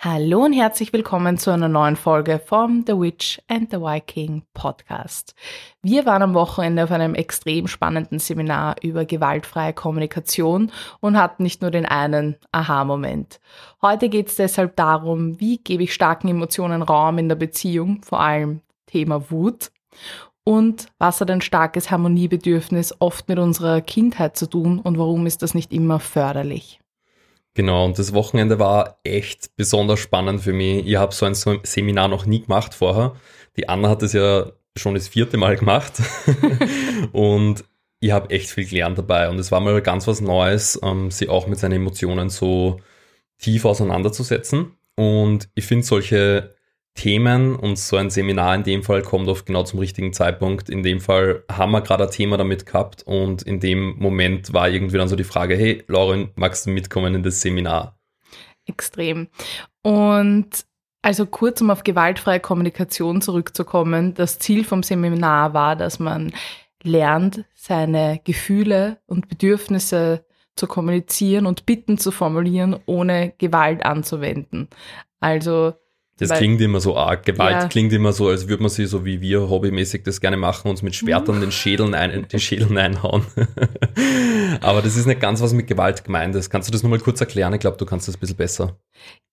Hallo 0.00 0.44
und 0.44 0.52
herzlich 0.52 0.92
willkommen 0.92 1.38
zu 1.38 1.50
einer 1.50 1.66
neuen 1.66 1.96
Folge 1.96 2.38
vom 2.38 2.84
The 2.86 2.92
Witch 2.92 3.42
and 3.48 3.68
the 3.72 3.78
Viking 3.78 4.44
Podcast. 4.54 5.34
Wir 5.82 6.06
waren 6.06 6.22
am 6.22 6.34
Wochenende 6.34 6.84
auf 6.84 6.92
einem 6.92 7.16
extrem 7.16 7.66
spannenden 7.66 8.20
Seminar 8.20 8.76
über 8.80 9.04
gewaltfreie 9.04 9.72
Kommunikation 9.72 10.70
und 11.00 11.18
hatten 11.18 11.42
nicht 11.42 11.62
nur 11.62 11.72
den 11.72 11.84
einen 11.84 12.36
Aha-Moment. 12.52 13.40
Heute 13.82 14.08
geht 14.08 14.28
es 14.28 14.36
deshalb 14.36 14.76
darum, 14.76 15.40
wie 15.40 15.58
gebe 15.58 15.82
ich 15.82 15.92
starken 15.92 16.28
Emotionen 16.28 16.82
Raum 16.82 17.18
in 17.18 17.28
der 17.28 17.34
Beziehung, 17.34 18.00
vor 18.04 18.20
allem 18.20 18.60
Thema 18.86 19.32
Wut. 19.32 19.72
Und 20.44 20.86
was 21.00 21.20
hat 21.20 21.28
ein 21.32 21.40
starkes 21.40 21.90
Harmoniebedürfnis 21.90 22.94
oft 23.00 23.28
mit 23.28 23.40
unserer 23.40 23.80
Kindheit 23.80 24.36
zu 24.36 24.46
tun 24.46 24.78
und 24.78 24.96
warum 24.96 25.26
ist 25.26 25.42
das 25.42 25.54
nicht 25.54 25.72
immer 25.72 25.98
förderlich? 25.98 26.78
Genau, 27.54 27.84
und 27.84 27.98
das 27.98 28.12
Wochenende 28.12 28.58
war 28.58 29.00
echt 29.02 29.56
besonders 29.56 29.98
spannend 29.98 30.42
für 30.42 30.52
mich. 30.52 30.86
Ich 30.86 30.96
habe 30.96 31.14
so 31.14 31.26
ein 31.26 31.34
Seminar 31.34 32.08
noch 32.08 32.26
nie 32.26 32.42
gemacht 32.42 32.74
vorher. 32.74 33.16
Die 33.56 33.68
Anna 33.68 33.88
hat 33.88 34.02
es 34.02 34.12
ja 34.12 34.52
schon 34.76 34.94
das 34.94 35.08
vierte 35.08 35.36
Mal 35.36 35.56
gemacht. 35.56 35.94
und 37.12 37.64
ich 38.00 38.12
habe 38.12 38.30
echt 38.30 38.50
viel 38.50 38.66
gelernt 38.66 38.98
dabei. 38.98 39.28
Und 39.28 39.38
es 39.38 39.50
war 39.50 39.60
mal 39.60 39.82
ganz 39.82 40.06
was 40.06 40.20
Neues, 40.20 40.78
ähm, 40.82 41.10
sie 41.10 41.28
auch 41.28 41.46
mit 41.46 41.58
seinen 41.58 41.72
Emotionen 41.72 42.30
so 42.30 42.80
tief 43.38 43.64
auseinanderzusetzen. 43.64 44.76
Und 44.94 45.48
ich 45.54 45.66
finde 45.66 45.84
solche 45.84 46.54
Themen 46.98 47.54
und 47.54 47.78
so 47.78 47.96
ein 47.96 48.10
Seminar 48.10 48.56
in 48.56 48.64
dem 48.64 48.82
Fall 48.82 49.02
kommt 49.02 49.28
oft 49.28 49.46
genau 49.46 49.62
zum 49.62 49.78
richtigen 49.78 50.12
Zeitpunkt. 50.12 50.68
In 50.68 50.82
dem 50.82 51.00
Fall 51.00 51.44
haben 51.50 51.70
wir 51.70 51.80
gerade 51.80 52.04
ein 52.04 52.10
Thema 52.10 52.36
damit 52.36 52.66
gehabt 52.66 53.04
und 53.06 53.42
in 53.42 53.60
dem 53.60 53.96
Moment 53.98 54.52
war 54.52 54.68
irgendwie 54.68 54.98
dann 54.98 55.08
so 55.08 55.14
die 55.14 55.22
Frage, 55.24 55.54
hey 55.54 55.84
Lauren, 55.86 56.30
magst 56.34 56.66
du 56.66 56.70
mitkommen 56.70 57.14
in 57.14 57.22
das 57.22 57.40
Seminar? 57.40 57.96
Extrem. 58.66 59.28
Und 59.82 60.66
also 61.00 61.24
kurz, 61.24 61.60
um 61.60 61.70
auf 61.70 61.84
gewaltfreie 61.84 62.40
Kommunikation 62.40 63.22
zurückzukommen, 63.22 64.14
das 64.14 64.40
Ziel 64.40 64.64
vom 64.64 64.82
Seminar 64.82 65.54
war, 65.54 65.76
dass 65.76 66.00
man 66.00 66.32
lernt, 66.82 67.44
seine 67.54 68.20
Gefühle 68.24 68.98
und 69.06 69.28
Bedürfnisse 69.28 70.24
zu 70.56 70.66
kommunizieren 70.66 71.46
und 71.46 71.64
Bitten 71.64 71.96
zu 71.96 72.10
formulieren, 72.10 72.76
ohne 72.86 73.32
Gewalt 73.38 73.84
anzuwenden. 73.84 74.68
Also 75.20 75.74
das 76.18 76.30
Weil, 76.30 76.38
klingt 76.38 76.60
immer 76.60 76.80
so 76.80 76.96
arg. 76.96 77.24
Gewalt 77.24 77.62
ja. 77.62 77.68
klingt 77.68 77.92
immer 77.92 78.12
so, 78.12 78.28
als 78.28 78.48
würde 78.48 78.62
man 78.62 78.70
sie 78.70 78.86
so 78.86 79.04
wie 79.04 79.20
wir 79.20 79.48
hobbymäßig 79.48 80.02
das 80.02 80.20
gerne 80.20 80.36
machen, 80.36 80.68
uns 80.68 80.82
mit 80.82 80.96
Schwertern 80.96 81.36
mhm. 81.36 81.40
den 81.42 81.52
Schädeln 81.52 81.94
ein, 81.94 82.26
die 82.30 82.40
Schädeln 82.40 82.76
einhauen. 82.76 83.24
Aber 84.60 84.82
das 84.82 84.96
ist 84.96 85.06
nicht 85.06 85.20
ganz 85.20 85.40
was 85.40 85.52
mit 85.52 85.68
Gewalt 85.68 86.04
gemeint 86.04 86.34
ist. 86.34 86.50
Kannst 86.50 86.68
du 86.68 86.72
das 86.72 86.82
nochmal 86.82 86.98
kurz 86.98 87.20
erklären? 87.20 87.54
Ich 87.54 87.60
glaube, 87.60 87.76
du 87.76 87.86
kannst 87.86 88.08
das 88.08 88.16
ein 88.16 88.20
bisschen 88.20 88.36
besser. 88.36 88.76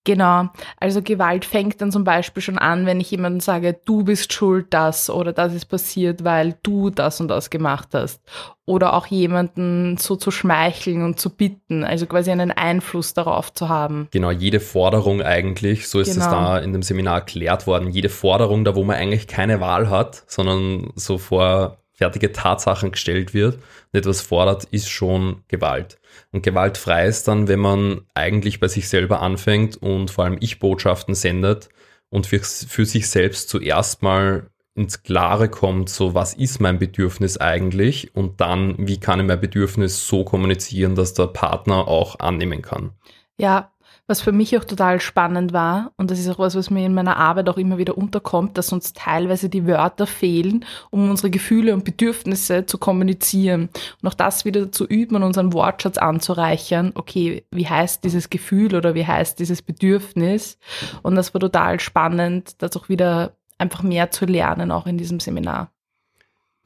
Genau. 0.06 0.50
Also 0.78 1.02
Gewalt 1.02 1.44
fängt 1.44 1.80
dann 1.80 1.90
zum 1.90 2.04
Beispiel 2.04 2.40
schon 2.40 2.58
an, 2.58 2.86
wenn 2.86 3.00
ich 3.00 3.10
jemandem 3.10 3.40
sage, 3.40 3.76
du 3.84 4.04
bist 4.04 4.32
schuld, 4.32 4.68
das 4.70 5.10
oder 5.10 5.32
das 5.32 5.52
ist 5.52 5.64
passiert, 5.66 6.22
weil 6.22 6.56
du 6.62 6.90
das 6.90 7.20
und 7.20 7.26
das 7.26 7.50
gemacht 7.50 7.88
hast. 7.92 8.22
Oder 8.66 8.94
auch 8.94 9.06
jemanden 9.06 9.96
so 9.96 10.14
zu 10.14 10.30
schmeicheln 10.30 11.02
und 11.02 11.18
zu 11.18 11.30
bitten, 11.30 11.82
also 11.82 12.06
quasi 12.06 12.30
einen 12.30 12.52
Einfluss 12.52 13.14
darauf 13.14 13.52
zu 13.52 13.68
haben. 13.68 14.06
Genau, 14.12 14.30
jede 14.30 14.60
Forderung 14.60 15.22
eigentlich, 15.22 15.88
so 15.88 15.98
ist 15.98 16.14
genau. 16.14 16.24
es 16.24 16.30
da 16.30 16.58
in 16.58 16.72
dem 16.72 16.82
Seminar 16.82 17.16
erklärt 17.16 17.66
worden, 17.66 17.90
jede 17.90 18.08
Forderung, 18.08 18.64
da 18.64 18.76
wo 18.76 18.84
man 18.84 18.96
eigentlich 18.96 19.26
keine 19.26 19.60
Wahl 19.60 19.90
hat, 19.90 20.22
sondern 20.28 20.92
so 20.94 21.18
vor 21.18 21.78
fertige 21.96 22.32
Tatsachen 22.32 22.92
gestellt 22.92 23.34
wird 23.34 23.56
und 23.56 23.98
etwas 23.98 24.20
fordert, 24.20 24.64
ist 24.64 24.88
schon 24.88 25.42
Gewalt. 25.48 25.98
Und 26.30 26.42
gewaltfrei 26.42 27.06
ist 27.06 27.26
dann, 27.26 27.48
wenn 27.48 27.60
man 27.60 28.02
eigentlich 28.14 28.60
bei 28.60 28.68
sich 28.68 28.88
selber 28.88 29.20
anfängt 29.22 29.76
und 29.76 30.10
vor 30.10 30.24
allem 30.24 30.36
Ich-Botschaften 30.40 31.14
sendet 31.14 31.70
und 32.10 32.26
für, 32.26 32.40
für 32.40 32.84
sich 32.84 33.08
selbst 33.08 33.48
zuerst 33.48 34.02
mal 34.02 34.50
ins 34.74 35.02
Klare 35.02 35.48
kommt, 35.48 35.88
so 35.88 36.14
was 36.14 36.34
ist 36.34 36.60
mein 36.60 36.78
Bedürfnis 36.78 37.38
eigentlich 37.38 38.14
und 38.14 38.42
dann, 38.42 38.74
wie 38.78 39.00
kann 39.00 39.20
ich 39.20 39.26
mein 39.26 39.40
Bedürfnis 39.40 40.06
so 40.06 40.22
kommunizieren, 40.22 40.94
dass 40.94 41.14
der 41.14 41.28
Partner 41.28 41.88
auch 41.88 42.18
annehmen 42.18 42.60
kann. 42.60 42.90
Ja, 43.38 43.72
was 44.06 44.20
für 44.20 44.32
mich 44.32 44.56
auch 44.56 44.64
total 44.64 45.00
spannend 45.00 45.52
war, 45.52 45.92
und 45.96 46.10
das 46.10 46.18
ist 46.18 46.28
auch 46.28 46.38
was, 46.38 46.54
was 46.54 46.70
mir 46.70 46.86
in 46.86 46.94
meiner 46.94 47.16
Arbeit 47.16 47.48
auch 47.48 47.56
immer 47.56 47.78
wieder 47.78 47.98
unterkommt, 47.98 48.56
dass 48.56 48.72
uns 48.72 48.92
teilweise 48.92 49.48
die 49.48 49.66
Wörter 49.66 50.06
fehlen, 50.06 50.64
um 50.90 51.10
unsere 51.10 51.30
Gefühle 51.30 51.74
und 51.74 51.84
Bedürfnisse 51.84 52.66
zu 52.66 52.78
kommunizieren. 52.78 53.68
Und 54.02 54.08
auch 54.08 54.14
das 54.14 54.44
wieder 54.44 54.70
zu 54.70 54.86
üben 54.86 55.16
und 55.16 55.22
unseren 55.24 55.52
Wortschatz 55.52 55.98
anzureichern. 55.98 56.92
Okay, 56.94 57.44
wie 57.50 57.68
heißt 57.68 58.04
dieses 58.04 58.30
Gefühl 58.30 58.74
oder 58.76 58.94
wie 58.94 59.06
heißt 59.06 59.38
dieses 59.38 59.62
Bedürfnis? 59.62 60.58
Und 61.02 61.16
das 61.16 61.34
war 61.34 61.40
total 61.40 61.80
spannend, 61.80 62.62
das 62.62 62.76
auch 62.76 62.88
wieder 62.88 63.32
einfach 63.58 63.82
mehr 63.82 64.10
zu 64.10 64.26
lernen, 64.26 64.70
auch 64.70 64.86
in 64.86 64.98
diesem 64.98 65.20
Seminar. 65.20 65.70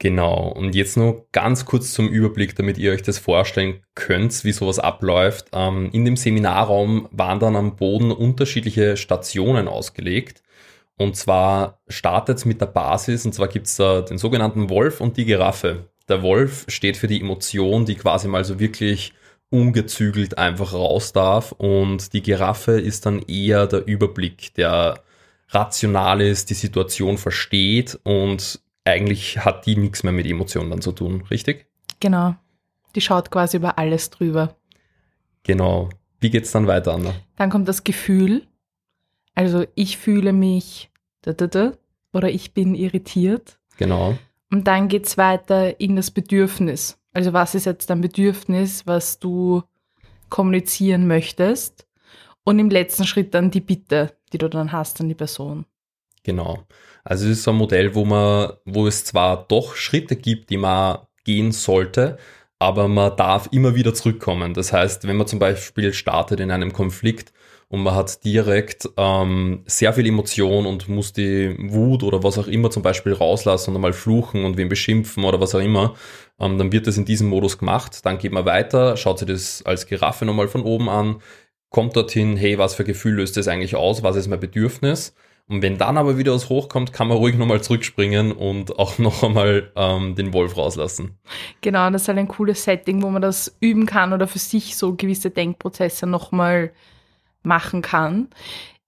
Genau, 0.01 0.47
und 0.47 0.73
jetzt 0.73 0.97
nur 0.97 1.27
ganz 1.31 1.65
kurz 1.65 1.93
zum 1.93 2.09
Überblick, 2.09 2.55
damit 2.55 2.79
ihr 2.79 2.91
euch 2.91 3.03
das 3.03 3.19
vorstellen 3.19 3.83
könnt, 3.93 4.43
wie 4.43 4.51
sowas 4.51 4.79
abläuft. 4.79 5.49
Ähm, 5.53 5.91
in 5.93 6.05
dem 6.05 6.17
Seminarraum 6.17 7.07
waren 7.11 7.39
dann 7.39 7.55
am 7.55 7.75
Boden 7.75 8.11
unterschiedliche 8.11 8.97
Stationen 8.97 9.67
ausgelegt. 9.67 10.41
Und 10.97 11.17
zwar 11.17 11.83
startet 11.87 12.39
es 12.39 12.45
mit 12.45 12.59
der 12.61 12.65
Basis, 12.65 13.27
und 13.27 13.33
zwar 13.33 13.47
gibt 13.47 13.67
es 13.67 13.75
da 13.75 14.01
den 14.01 14.17
sogenannten 14.17 14.71
Wolf 14.71 15.01
und 15.01 15.17
die 15.17 15.25
Giraffe. 15.25 15.91
Der 16.09 16.23
Wolf 16.23 16.65
steht 16.67 16.97
für 16.97 17.07
die 17.07 17.21
Emotion, 17.21 17.85
die 17.85 17.93
quasi 17.93 18.27
mal 18.27 18.43
so 18.43 18.59
wirklich 18.59 19.13
ungezügelt 19.51 20.35
einfach 20.35 20.73
raus 20.73 21.13
darf. 21.13 21.51
Und 21.51 22.13
die 22.13 22.23
Giraffe 22.23 22.71
ist 22.71 23.05
dann 23.05 23.21
eher 23.27 23.67
der 23.67 23.85
Überblick, 23.85 24.55
der 24.55 25.03
rational 25.49 26.21
ist, 26.21 26.49
die 26.49 26.55
Situation 26.55 27.19
versteht 27.19 27.99
und 28.03 28.59
eigentlich 28.85 29.37
hat 29.39 29.65
die 29.65 29.75
nichts 29.75 30.03
mehr 30.03 30.13
mit 30.13 30.25
Emotionen 30.25 30.69
dann 30.69 30.81
zu 30.81 30.91
tun, 30.91 31.23
richtig? 31.29 31.67
Genau. 31.99 32.35
Die 32.95 33.01
schaut 33.01 33.31
quasi 33.31 33.57
über 33.57 33.77
alles 33.77 34.09
drüber. 34.09 34.55
Genau. 35.43 35.89
Wie 36.19 36.29
geht 36.29 36.45
es 36.45 36.51
dann 36.51 36.67
weiter, 36.67 36.93
Anna? 36.93 37.13
Dann 37.35 37.49
kommt 37.49 37.67
das 37.67 37.83
Gefühl. 37.83 38.47
Also 39.33 39.65
ich 39.75 39.97
fühle 39.97 40.33
mich 40.33 40.91
oder 42.13 42.29
ich 42.29 42.53
bin 42.53 42.75
irritiert. 42.75 43.59
Genau. 43.77 44.17
Und 44.51 44.67
dann 44.67 44.87
geht 44.87 45.05
es 45.05 45.17
weiter 45.17 45.79
in 45.79 45.95
das 45.95 46.11
Bedürfnis. 46.11 46.99
Also 47.13 47.33
was 47.33 47.55
ist 47.55 47.65
jetzt 47.65 47.89
dein 47.89 48.01
Bedürfnis, 48.01 48.85
was 48.85 49.19
du 49.19 49.63
kommunizieren 50.29 51.07
möchtest? 51.07 51.87
Und 52.43 52.59
im 52.59 52.69
letzten 52.69 53.05
Schritt 53.05 53.33
dann 53.33 53.51
die 53.51 53.61
Bitte, 53.61 54.17
die 54.33 54.37
du 54.37 54.49
dann 54.49 54.71
hast 54.71 54.99
an 54.99 55.09
die 55.09 55.15
Person. 55.15 55.65
Genau. 56.23 56.65
Also 57.03 57.25
es 57.25 57.39
ist 57.39 57.43
so 57.43 57.51
ein 57.51 57.57
Modell, 57.57 57.95
wo 57.95 58.05
man, 58.05 58.53
wo 58.65 58.87
es 58.87 59.05
zwar 59.05 59.45
doch 59.47 59.75
Schritte 59.75 60.15
gibt, 60.15 60.49
die 60.49 60.57
man 60.57 60.99
gehen 61.23 61.51
sollte, 61.51 62.17
aber 62.59 62.87
man 62.87 63.15
darf 63.17 63.49
immer 63.51 63.73
wieder 63.75 63.93
zurückkommen. 63.93 64.53
Das 64.53 64.71
heißt, 64.71 65.07
wenn 65.07 65.17
man 65.17 65.27
zum 65.27 65.39
Beispiel 65.39 65.93
startet 65.93 66.39
in 66.39 66.51
einem 66.51 66.73
Konflikt 66.73 67.33
und 67.69 67.81
man 67.83 67.95
hat 67.95 68.23
direkt 68.23 68.87
ähm, 68.97 69.63
sehr 69.65 69.93
viel 69.93 70.05
Emotion 70.05 70.65
und 70.67 70.87
muss 70.89 71.13
die 71.13 71.55
Wut 71.71 72.03
oder 72.03 72.21
was 72.21 72.37
auch 72.37 72.47
immer 72.47 72.69
zum 72.69 72.83
Beispiel 72.83 73.13
rauslassen 73.13 73.71
und 73.71 73.77
einmal 73.77 73.93
fluchen 73.93 74.43
und 74.45 74.57
wen 74.57 74.69
beschimpfen 74.69 75.23
oder 75.23 75.39
was 75.39 75.55
auch 75.55 75.59
immer, 75.61 75.95
ähm, 76.39 76.57
dann 76.57 76.71
wird 76.71 76.85
das 76.85 76.97
in 76.97 77.05
diesem 77.05 77.29
Modus 77.29 77.57
gemacht. 77.57 78.05
Dann 78.05 78.17
geht 78.19 78.31
man 78.31 78.45
weiter, 78.45 78.97
schaut 78.97 79.19
sich 79.19 79.27
das 79.27 79.63
als 79.65 79.87
Giraffe 79.87 80.25
nochmal 80.25 80.47
von 80.49 80.61
oben 80.61 80.89
an, 80.89 81.21
kommt 81.69 81.95
dorthin, 81.95 82.37
hey, 82.37 82.57
was 82.57 82.75
für 82.75 82.83
Gefühl 82.83 83.15
löst 83.15 83.37
das 83.37 83.47
eigentlich 83.47 83.75
aus, 83.75 84.03
was 84.03 84.17
ist 84.17 84.27
mein 84.27 84.39
Bedürfnis? 84.39 85.15
Und 85.51 85.61
wenn 85.61 85.77
dann 85.77 85.97
aber 85.97 86.17
wieder 86.17 86.33
was 86.33 86.47
hochkommt, 86.47 86.93
kann 86.93 87.09
man 87.09 87.17
ruhig 87.17 87.35
nochmal 87.35 87.61
zurückspringen 87.61 88.31
und 88.31 88.79
auch 88.79 88.97
noch 88.99 89.21
einmal 89.21 89.69
ähm, 89.75 90.15
den 90.15 90.33
Wolf 90.33 90.55
rauslassen. 90.55 91.19
Genau, 91.59 91.89
das 91.89 92.03
ist 92.03 92.07
halt 92.07 92.19
ein 92.19 92.29
cooles 92.29 92.63
Setting, 92.63 93.03
wo 93.03 93.09
man 93.09 93.21
das 93.21 93.57
üben 93.59 93.85
kann 93.85 94.13
oder 94.13 94.27
für 94.27 94.39
sich 94.39 94.77
so 94.77 94.95
gewisse 94.95 95.29
Denkprozesse 95.29 96.07
nochmal 96.07 96.71
machen 97.43 97.81
kann. 97.81 98.29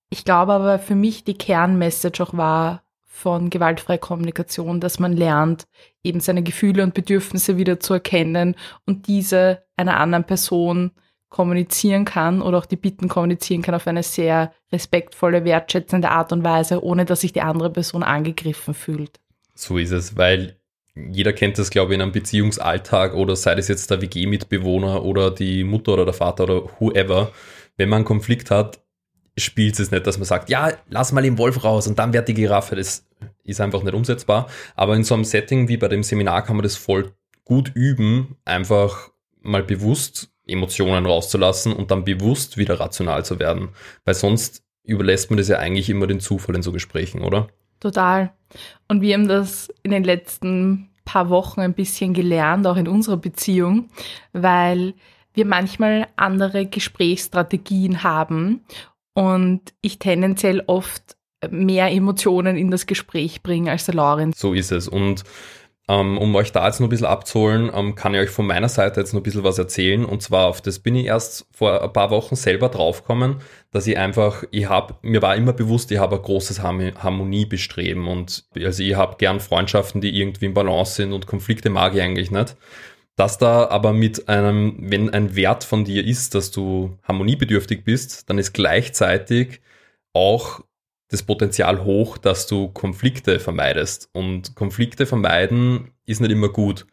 Ich 0.10 0.24
glaube 0.24 0.54
aber 0.54 0.80
für 0.80 0.96
mich 0.96 1.26
die 1.26 1.38
Kernmessage 1.38 2.24
auch 2.24 2.38
war 2.38 2.84
von 3.02 3.50
gewaltfreier 3.50 3.98
Kommunikation, 3.98 4.80
dass 4.80 5.00
man 5.00 5.12
lernt, 5.12 5.66
eben 6.02 6.22
seine 6.22 6.44
Gefühle 6.44 6.84
und 6.84 6.94
Bedürfnisse 6.94 7.58
wieder 7.58 7.82
zu 7.82 7.94
erkennen 7.96 8.56
und 8.86 9.08
diese 9.08 9.64
einer 9.76 10.00
anderen 10.00 10.24
Person 10.24 10.92
kommunizieren 11.34 12.06
kann 12.06 12.44
oder 12.44 12.60
auch 12.60 12.68
die 12.68 12.76
Bitten 12.76 13.10
kommunizieren 13.10 13.64
kann 13.64 13.74
auf 13.74 13.88
eine 13.88 14.04
sehr 14.04 14.54
respektvolle, 14.72 15.44
wertschätzende 15.44 16.12
Art 16.12 16.32
und 16.32 16.44
Weise, 16.44 16.84
ohne 16.84 17.06
dass 17.06 17.22
sich 17.22 17.34
die 17.34 17.42
andere 17.42 17.72
Person 17.72 18.04
angegriffen 18.04 18.76
fühlt. 18.76 19.20
So 19.56 19.80
ist 19.80 19.90
es, 19.90 20.16
weil 20.16 20.58
jeder 20.96 21.34
kennt 21.34 21.58
das, 21.58 21.72
glaube 21.72 21.92
ich, 21.92 21.96
in 21.96 22.04
einem 22.04 22.12
Beziehungsalltag 22.12 23.16
oder 23.16 23.36
sei 23.36 23.54
es 23.54 23.68
jetzt 23.68 23.90
der 23.90 24.00
WG-Mitbewohner 24.00 25.04
oder 25.04 25.32
die 25.32 25.64
Mutter 25.64 25.94
oder 25.94 26.06
der 26.06 26.14
Vater 26.14 26.44
oder 26.44 26.70
whoever. 26.80 27.32
Wenn 27.78 27.90
man 27.90 27.98
einen 27.98 28.06
Konflikt 28.06 28.52
hat, 28.52 28.80
spielt 29.36 29.80
es 29.80 29.90
nicht, 29.90 30.06
dass 30.06 30.20
man 30.20 30.26
sagt, 30.26 30.52
ja, 30.52 30.72
lass 30.92 31.14
mal 31.14 31.24
den 31.24 31.40
Wolf 31.40 31.64
raus 31.64 31.88
und 31.88 31.98
dann 31.98 32.14
wird 32.14 32.28
die 32.28 32.36
Giraffe. 32.36 32.76
Das 32.76 33.08
ist 33.44 33.60
einfach 33.60 33.82
nicht 33.82 33.96
umsetzbar. 33.96 34.48
Aber 34.76 34.96
in 34.96 35.04
so 35.04 35.16
einem 35.16 35.24
Setting 35.24 35.68
wie 35.68 35.78
bei 35.78 35.88
dem 35.88 36.04
Seminar 36.04 36.44
kann 36.44 36.58
man 36.58 36.64
das 36.64 36.76
voll 36.76 37.12
gut 37.44 37.72
üben, 37.74 38.38
einfach 38.46 39.10
mal 39.42 39.64
bewusst 39.64 40.33
Emotionen 40.54 41.06
rauszulassen 41.06 41.74
und 41.74 41.92
dann 41.92 42.06
bewusst 42.06 42.58
wieder 42.58 42.80
rational 42.80 43.26
zu 43.26 43.40
werden. 43.40 43.70
Weil 44.06 44.16
sonst 44.16 44.64
überlässt 44.84 45.30
man 45.30 45.38
das 45.38 45.48
ja 45.48 45.58
eigentlich 45.58 45.90
immer 45.90 46.08
den 46.08 46.20
Zufall 46.20 46.56
in 46.56 46.62
so 46.62 46.72
Gesprächen, 46.72 47.22
oder? 47.22 47.48
Total. 47.80 48.32
Und 48.88 49.02
wir 49.02 49.14
haben 49.16 49.28
das 49.28 49.70
in 49.84 49.92
den 49.92 50.04
letzten 50.04 50.90
paar 51.06 51.30
Wochen 51.30 51.60
ein 51.60 51.74
bisschen 51.74 52.14
gelernt, 52.14 52.66
auch 52.68 52.78
in 52.78 52.88
unserer 52.88 53.18
Beziehung, 53.18 53.90
weil 54.32 54.94
wir 55.34 55.46
manchmal 55.46 56.08
andere 56.16 56.66
Gesprächsstrategien 56.66 58.04
haben 58.04 58.62
und 59.14 59.62
ich 59.82 60.00
tendenziell 60.00 60.64
oft 60.68 61.18
mehr 61.50 61.92
Emotionen 61.92 62.56
in 62.56 62.72
das 62.72 62.86
Gespräch 62.86 63.44
bringe 63.44 63.72
als 63.72 63.86
der 63.86 63.96
Lauren. 63.96 64.32
So 64.34 64.54
ist 64.54 64.72
es. 64.72 64.88
Und 64.88 65.24
um 65.88 66.34
euch 66.36 66.52
da 66.54 66.66
jetzt 66.66 66.80
noch 66.80 66.88
ein 66.88 66.90
bisschen 66.90 67.08
abzuholen, 67.08 67.70
ähm, 67.74 67.96
kann 67.96 68.14
ich 68.14 68.22
euch 68.22 68.30
von 68.30 68.48
meiner 68.48 68.70
Seite 68.70 69.02
jetzt 69.02 69.14
noch 69.14 69.20
ein 69.20 69.24
bisschen 69.24 69.44
was 69.44 69.58
erzählen. 69.58 70.06
Und 70.06 70.22
zwar 70.22 70.48
auf 70.48 70.62
das 70.62 70.80
bin 70.80 70.96
ich 70.96 71.08
erst 71.08 71.46
vor 71.52 71.84
ein 71.84 71.92
paar 71.92 72.10
Wochen 72.10 72.36
selber 72.36 72.70
draufgekommen, 72.70 73.42
dass 73.72 73.86
ich 73.88 73.98
einfach, 73.98 74.44
ich 74.52 74.70
habe, 74.70 74.96
mir 75.02 75.22
war 75.22 75.36
immer 75.36 75.52
bewusst, 75.54 75.92
ich 75.92 76.00
habe 76.00 76.16
ein 76.16 76.22
großes 76.22 76.62
Harmoniebestreben 76.62 78.08
und 78.08 78.46
also 78.56 78.82
ich 78.82 78.96
habe 78.96 79.18
gern 79.18 79.42
Freundschaften, 79.42 80.00
die 80.00 80.18
irgendwie 80.18 80.46
im 80.46 80.54
Balance 80.54 80.96
sind 80.96 81.12
und 81.12 81.28
Konflikte 81.28 81.70
mag 81.70 81.96
ich 81.96 82.02
eigentlich 82.02 82.32
nicht. 82.32 82.56
Dass 83.16 83.38
da 83.38 83.68
aber 83.68 83.94
mit 83.94 84.28
einem, 84.30 84.76
wenn 84.80 85.10
ein 85.10 85.36
Wert 85.36 85.64
von 85.64 85.86
dir 85.86 86.06
ist, 86.06 86.34
dass 86.34 86.50
du 86.50 86.98
harmoniebedürftig 87.04 87.84
bist, 87.84 88.30
dann 88.30 88.40
ist 88.40 88.54
gleichzeitig 88.54 89.62
auch 90.14 90.62
das 91.14 91.24
Potenzial 91.24 91.84
hoch, 91.84 92.18
dass 92.18 92.48
du 92.48 92.70
Konflikte 92.70 93.40
vermeidest. 93.40 94.10
Und 94.14 94.56
Konflikte 94.56 95.06
vermeiden 95.06 95.92
ist 96.06 96.22
nicht 96.22 96.32
immer 96.32 96.50
gut. 96.50 96.88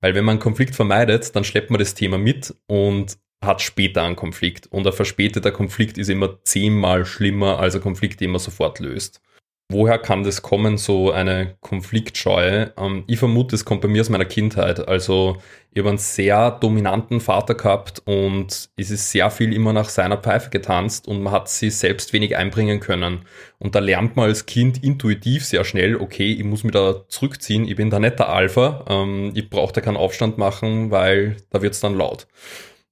Weil 0.00 0.14
wenn 0.14 0.24
man 0.24 0.38
Konflikt 0.38 0.74
vermeidet, 0.74 1.34
dann 1.36 1.44
schleppt 1.44 1.70
man 1.70 1.78
das 1.78 1.94
Thema 1.94 2.18
mit 2.18 2.54
und 2.66 3.18
hat 3.44 3.60
später 3.62 4.02
einen 4.02 4.16
Konflikt. 4.16 4.66
Und 4.66 4.86
ein 4.86 4.92
verspäteter 4.92 5.52
Konflikt 5.52 5.98
ist 5.98 6.08
immer 6.08 6.42
zehnmal 6.42 7.04
schlimmer 7.04 7.58
als 7.58 7.74
ein 7.74 7.80
Konflikt, 7.80 8.20
den 8.20 8.30
man 8.30 8.40
sofort 8.40 8.80
löst. 8.80 9.20
Woher 9.68 9.98
kann 9.98 10.22
das 10.22 10.42
kommen, 10.42 10.78
so 10.78 11.10
eine 11.10 11.56
Konfliktscheu? 11.60 12.68
Ähm, 12.76 13.02
ich 13.08 13.18
vermute, 13.18 13.56
es 13.56 13.64
kommt 13.64 13.80
bei 13.80 13.88
mir 13.88 14.00
aus 14.00 14.10
meiner 14.10 14.24
Kindheit. 14.24 14.86
Also 14.86 15.38
ich 15.72 15.80
habe 15.80 15.88
einen 15.88 15.98
sehr 15.98 16.52
dominanten 16.52 17.20
Vater 17.20 17.54
gehabt 17.54 18.00
und 18.06 18.70
es 18.76 18.90
ist 18.90 19.10
sehr 19.10 19.28
viel 19.30 19.52
immer 19.52 19.72
nach 19.72 19.88
seiner 19.88 20.18
Pfeife 20.18 20.50
getanzt 20.50 21.08
und 21.08 21.20
man 21.20 21.32
hat 21.32 21.48
sie 21.48 21.70
selbst 21.70 22.12
wenig 22.12 22.36
einbringen 22.36 22.78
können. 22.78 23.22
Und 23.58 23.74
da 23.74 23.80
lernt 23.80 24.14
man 24.14 24.26
als 24.26 24.46
Kind 24.46 24.84
intuitiv 24.84 25.44
sehr 25.44 25.64
schnell, 25.64 25.96
okay, 25.96 26.32
ich 26.32 26.44
muss 26.44 26.62
mich 26.62 26.72
da 26.72 27.06
zurückziehen, 27.08 27.66
ich 27.66 27.74
bin 27.74 27.90
da 27.90 27.98
nicht 27.98 28.20
der 28.20 28.28
Alpha, 28.28 28.84
ähm, 28.88 29.32
ich 29.34 29.50
brauche 29.50 29.72
da 29.72 29.80
keinen 29.80 29.96
Aufstand 29.96 30.38
machen, 30.38 30.92
weil 30.92 31.38
da 31.50 31.60
wird 31.60 31.74
es 31.74 31.80
dann 31.80 31.96
laut. 31.96 32.28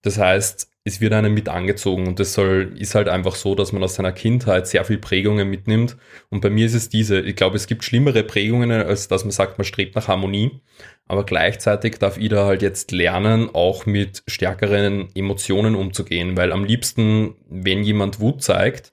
Das 0.03 0.19
heißt, 0.19 0.69
es 0.87 1.01
wird 1.01 1.15
einem 1.15 1.33
mit 1.33 1.49
angezogen 1.49 2.07
und 2.07 2.21
das 2.21 2.35
soll, 2.35 2.75
ist 2.77 2.95
halt 2.95 3.09
einfach 3.09 3.37
so, 3.37 3.55
dass 3.55 3.73
man 3.73 3.83
aus 3.83 3.95
seiner 3.95 4.13
Kindheit 4.13 4.67
sehr 4.67 4.85
viel 4.85 4.99
Prägungen 4.99 5.49
mitnimmt. 5.49 5.97
Und 6.29 6.43
bei 6.43 6.51
mir 6.51 6.67
ist 6.67 6.75
es 6.75 6.91
diese, 6.91 7.21
ich 7.21 7.37
glaube, 7.37 7.57
es 7.57 7.67
gibt 7.67 7.85
schlimmere 7.85 8.23
Prägungen, 8.23 8.71
als 8.71 9.09
dass 9.09 9.25
man 9.25 9.31
sagt, 9.31 9.57
man 9.57 9.65
strebt 9.65 9.95
nach 9.95 10.09
Harmonie. 10.09 10.61
Aber 11.07 11.25
gleichzeitig 11.25 11.99
darf 11.99 12.19
ich 12.19 12.29
da 12.29 12.45
halt 12.45 12.61
jetzt 12.61 12.93
lernen, 12.93 13.49
auch 13.55 13.87
mit 13.87 14.25
stärkeren 14.27 15.09
Emotionen 15.15 15.75
umzugehen, 15.75 16.37
weil 16.37 16.53
am 16.53 16.65
liebsten, 16.65 17.35
wenn 17.49 17.83
jemand 17.83 18.21
Wut 18.21 18.43
zeigt, 18.43 18.91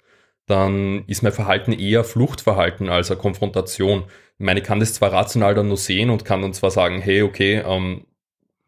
dann 0.47 1.03
ist 1.07 1.23
mein 1.23 1.31
Verhalten 1.33 1.73
eher 1.73 2.05
Fluchtverhalten 2.05 2.89
als 2.89 3.11
eine 3.11 3.19
Konfrontation. 3.19 4.03
Ich 4.39 4.45
meine, 4.45 4.61
ich 4.61 4.65
kann 4.65 4.79
das 4.79 4.93
zwar 4.93 5.11
rational 5.11 5.55
dann 5.55 5.67
nur 5.67 5.77
sehen 5.77 6.09
und 6.09 6.25
kann 6.25 6.41
dann 6.41 6.53
zwar 6.53 6.71
sagen, 6.71 7.01
hey, 7.01 7.21
okay, 7.21 7.63
ähm, 7.65 8.05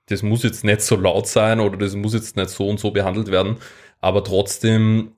das 0.07 0.23
muss 0.23 0.43
jetzt 0.43 0.63
nicht 0.63 0.81
so 0.81 0.95
laut 0.95 1.27
sein 1.27 1.59
oder 1.59 1.77
das 1.77 1.95
muss 1.95 2.13
jetzt 2.13 2.35
nicht 2.35 2.49
so 2.49 2.67
und 2.67 2.79
so 2.79 2.91
behandelt 2.91 3.31
werden, 3.31 3.57
aber 4.01 4.23
trotzdem 4.23 5.15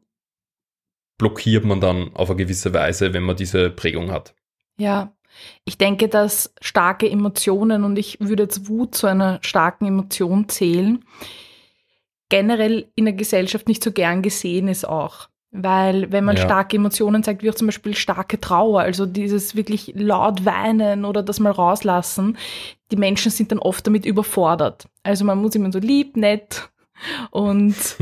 blockiert 1.17 1.65
man 1.65 1.81
dann 1.81 2.13
auf 2.13 2.29
eine 2.29 2.37
gewisse 2.37 2.73
Weise, 2.73 3.13
wenn 3.13 3.23
man 3.23 3.35
diese 3.35 3.69
Prägung 3.69 4.11
hat. 4.11 4.35
Ja, 4.77 5.13
ich 5.63 5.77
denke, 5.77 6.07
dass 6.07 6.53
starke 6.61 7.09
Emotionen, 7.09 7.83
und 7.83 7.97
ich 7.97 8.19
würde 8.19 8.43
jetzt 8.43 8.67
Wut 8.67 8.95
zu 8.95 9.07
einer 9.07 9.39
starken 9.41 9.85
Emotion 9.85 10.49
zählen, 10.49 11.03
generell 12.29 12.91
in 12.95 13.05
der 13.05 13.13
Gesellschaft 13.13 13.67
nicht 13.67 13.83
so 13.83 13.91
gern 13.91 14.21
gesehen 14.21 14.67
ist 14.67 14.87
auch. 14.87 15.29
Weil 15.57 16.11
wenn 16.11 16.25
man 16.25 16.35
ja. 16.35 16.43
starke 16.43 16.75
Emotionen 16.75 17.23
zeigt, 17.23 17.41
wie 17.41 17.49
auch 17.49 17.55
zum 17.55 17.67
Beispiel 17.67 17.95
starke 17.95 18.39
Trauer, 18.39 18.81
also 18.81 19.05
dieses 19.05 19.55
wirklich 19.55 19.93
laut 19.95 20.45
weinen 20.45 21.05
oder 21.05 21.23
das 21.23 21.39
mal 21.39 21.51
rauslassen, 21.51 22.37
die 22.91 22.97
Menschen 22.97 23.31
sind 23.31 23.51
dann 23.51 23.59
oft 23.59 23.87
damit 23.87 24.05
überfordert. 24.05 24.87
Also 25.03 25.23
man 25.23 25.41
muss 25.41 25.55
immer 25.55 25.71
so 25.71 25.79
lieb, 25.79 26.17
nett 26.17 26.69
und 27.31 27.75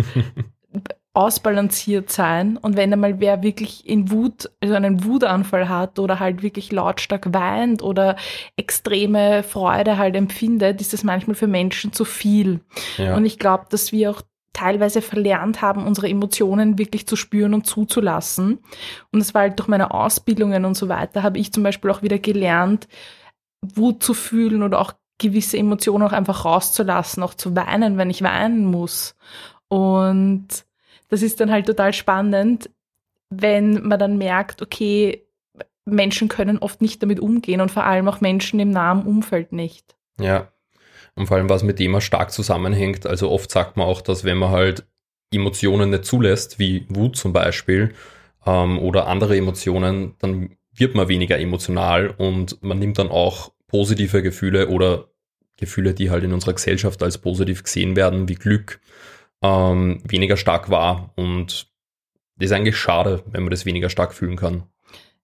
ausbalanciert 1.14 2.12
sein. 2.12 2.58
Und 2.58 2.76
wenn 2.76 2.92
einmal 2.92 3.20
wer 3.20 3.44
wirklich 3.44 3.88
in 3.88 4.10
Wut, 4.10 4.50
also 4.60 4.74
einen 4.74 5.04
Wutanfall 5.06 5.70
hat 5.70 6.00
oder 6.00 6.20
halt 6.20 6.42
wirklich 6.42 6.72
lautstark 6.72 7.34
weint 7.34 7.84
oder 7.84 8.16
extreme 8.58 9.44
Freude 9.44 9.98
halt 10.00 10.16
empfindet, 10.16 10.82
ist 10.82 10.92
das 10.92 11.04
manchmal 11.04 11.36
für 11.36 11.48
Menschen 11.48 11.94
zu 11.94 12.04
viel. 12.04 12.62
Ja. 12.98 13.16
Und 13.16 13.26
ich 13.26 13.38
glaube, 13.38 13.66
dass 13.70 13.92
wir 13.92 14.10
auch 14.10 14.24
teilweise 14.54 15.02
verlernt 15.02 15.62
haben, 15.62 15.86
unsere 15.86 16.08
Emotionen 16.08 16.78
wirklich 16.78 17.08
zu 17.08 17.16
spüren 17.16 17.54
und 17.54 17.66
zuzulassen. 17.66 18.60
Und 19.12 19.20
es 19.20 19.34
war 19.34 19.42
halt 19.42 19.60
durch 19.60 19.68
meine 19.68 19.92
Ausbildungen 19.92 20.66
und 20.66 20.76
so 20.76 20.88
weiter, 20.90 21.24
habe 21.24 21.40
ich 21.40 21.52
zum 21.52 21.64
Beispiel 21.64 21.92
auch 21.92 22.04
wieder 22.04 22.20
gelernt, 22.20 22.88
Wut 23.62 24.04
zu 24.04 24.14
fühlen 24.14 24.62
oder 24.62 24.80
auch 24.80 24.94
gewisse 25.18 25.58
Emotionen 25.58 26.04
auch 26.04 26.12
einfach 26.12 26.46
rauszulassen, 26.46 27.24
auch 27.24 27.34
zu 27.34 27.56
weinen, 27.56 27.98
wenn 27.98 28.10
ich 28.10 28.22
weinen 28.22 28.66
muss. 28.66 29.16
Und 29.70 30.48
das 31.10 31.22
ist 31.22 31.40
dann 31.40 31.52
halt 31.52 31.66
total 31.66 31.94
spannend, 31.94 32.70
wenn 33.30 33.88
man 33.88 34.00
dann 34.00 34.18
merkt, 34.18 34.62
okay, 34.62 35.26
Menschen 35.86 36.28
können 36.28 36.60
oft 36.60 36.82
nicht 36.82 37.02
damit 37.02 37.20
umgehen 37.20 37.62
und 37.62 37.72
vor 37.72 37.84
allem 37.84 38.08
auch 38.08 38.22
Menschen 38.22 38.60
im 38.60 38.70
nahen 38.70 39.04
Umfeld 39.04 39.52
nicht. 39.52 39.96
Ja, 40.20 40.48
und 41.16 41.28
vor 41.28 41.38
allem, 41.38 41.50
was 41.50 41.64
mit 41.64 41.80
dem 41.80 42.00
stark 42.02 42.32
zusammenhängt. 42.32 43.06
Also 43.06 43.30
oft 43.30 43.52
sagt 43.52 43.78
man 43.78 43.88
auch, 43.88 44.02
dass 44.02 44.24
wenn 44.24 44.38
man 44.38 44.50
halt 44.50 44.86
Emotionen 45.32 45.90
nicht 45.90 46.06
zulässt, 46.06 46.60
wie 46.60 46.86
Wut 46.90 47.16
zum 47.16 47.34
Beispiel, 47.34 47.94
ähm, 48.46 48.80
oder 48.80 49.08
andere 49.08 49.38
Emotionen, 49.38 50.16
dann 50.20 50.58
wird 50.76 50.96
man 50.96 51.08
weniger 51.08 51.40
emotional 51.40 52.10
und 52.10 52.62
man 52.64 52.80
nimmt 52.80 52.98
dann 52.98 53.10
auch 53.10 53.52
positive 53.68 54.22
Gefühle 54.24 54.70
oder 54.70 55.10
Gefühle, 55.58 55.94
die 55.94 56.10
halt 56.10 56.24
in 56.24 56.34
unserer 56.34 56.54
Gesellschaft 56.54 57.04
als 57.04 57.20
positiv 57.20 57.64
gesehen 57.64 57.96
werden, 57.96 58.28
wie 58.28 58.36
Glück, 58.36 58.80
ähm, 59.42 60.02
weniger 60.04 60.38
stark 60.38 60.70
wahr. 60.70 61.12
Und 61.16 61.68
das 62.38 62.48
ist 62.48 62.52
eigentlich 62.52 62.78
schade, 62.78 63.24
wenn 63.28 63.44
man 63.44 63.52
das 63.52 63.66
weniger 63.66 63.90
stark 63.90 64.14
fühlen 64.14 64.36
kann. 64.36 64.64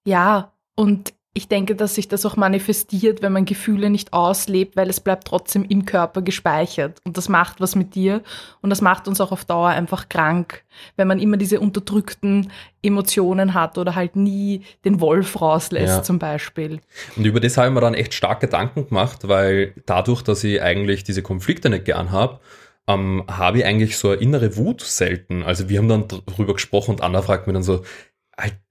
Ja, 0.06 0.53
und 0.75 1.13
ich 1.36 1.48
denke, 1.48 1.76
dass 1.76 1.95
sich 1.95 2.07
das 2.07 2.26
auch 2.26 2.36
manifestiert, 2.38 3.21
wenn 3.21 3.31
man 3.31 3.45
Gefühle 3.45 3.92
nicht 3.92 4.14
auslebt, 4.14 4.76
weil 4.76 4.90
es 4.90 5.00
bleibt 5.00 5.28
trotzdem 5.28 5.64
im 5.64 5.86
Körper 5.86 6.24
gespeichert. 6.24 7.00
Und 7.06 7.18
das 7.18 7.30
macht 7.30 7.62
was 7.62 7.76
mit 7.76 7.94
dir. 7.94 8.24
Und 8.62 8.71
das 8.71 8.81
macht 8.81 9.07
uns 9.07 9.21
auch 9.21 9.31
auf 9.31 9.45
Dauer 9.45 9.69
einfach 9.69 10.09
krank, 10.09 10.64
wenn 10.98 11.07
man 11.07 11.19
immer 11.19 11.38
diese 11.38 11.59
unterdrückten 11.59 12.52
Emotionen 12.81 13.54
hat 13.54 13.78
oder 13.78 13.94
halt 13.94 14.16
nie 14.16 14.64
den 14.86 15.02
Wolf 15.02 15.40
rauslässt 15.40 15.98
ja. 15.98 16.04
zum 16.04 16.18
Beispiel. 16.18 16.81
Und 17.16 17.26
über 17.26 17.40
das 17.40 17.57
habe 17.57 17.68
ich 17.68 17.74
mir 17.74 17.81
dann 17.81 17.94
echt 17.94 18.16
stark 18.16 18.40
Gedanken 18.40 18.88
gemacht, 18.88 19.28
weil 19.28 19.76
dadurch, 19.86 20.24
dass 20.24 20.44
ich 20.44 20.62
eigentlich 20.64 21.04
diese 21.04 21.21
Konflikte 21.21 21.69
nicht 21.69 21.86
gern 21.86 22.12
habe, 22.12 22.40
ähm, 22.88 23.24
habe 23.30 23.59
ich 23.59 23.66
eigentlich 23.66 23.98
so 23.98 24.09
eine 24.09 24.19
innere 24.19 24.57
Wut 24.57 24.81
selten. 24.81 25.44
Also 25.44 25.69
wir 25.69 25.78
haben 25.78 25.90
dann 25.90 26.07
drüber 26.07 26.54
gesprochen 26.54 26.95
und 26.95 27.02
Anna 27.02 27.21
fragt 27.21 27.45
mir 27.45 27.54
dann 27.54 27.62
so, 27.64 27.83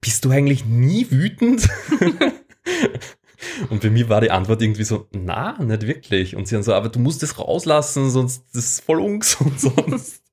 bist 0.01 0.25
du 0.25 0.31
eigentlich 0.31 0.65
nie 0.65 1.09
wütend? 1.09 1.69
Und 3.69 3.81
für 3.81 3.89
mich 3.89 4.09
war 4.09 4.21
die 4.21 4.31
Antwort 4.31 4.61
irgendwie 4.61 4.83
so, 4.83 5.07
na, 5.11 5.57
nicht 5.61 5.87
wirklich. 5.87 6.35
Und 6.35 6.47
sie 6.47 6.55
dann 6.55 6.63
so, 6.63 6.73
aber 6.73 6.89
du 6.89 6.99
musst 6.99 7.23
das 7.23 7.39
rauslassen, 7.39 8.09
sonst 8.09 8.43
das 8.53 8.65
ist 8.65 8.83
voll 8.83 8.99
ungesund 8.99 9.59
sonst. 9.59 10.23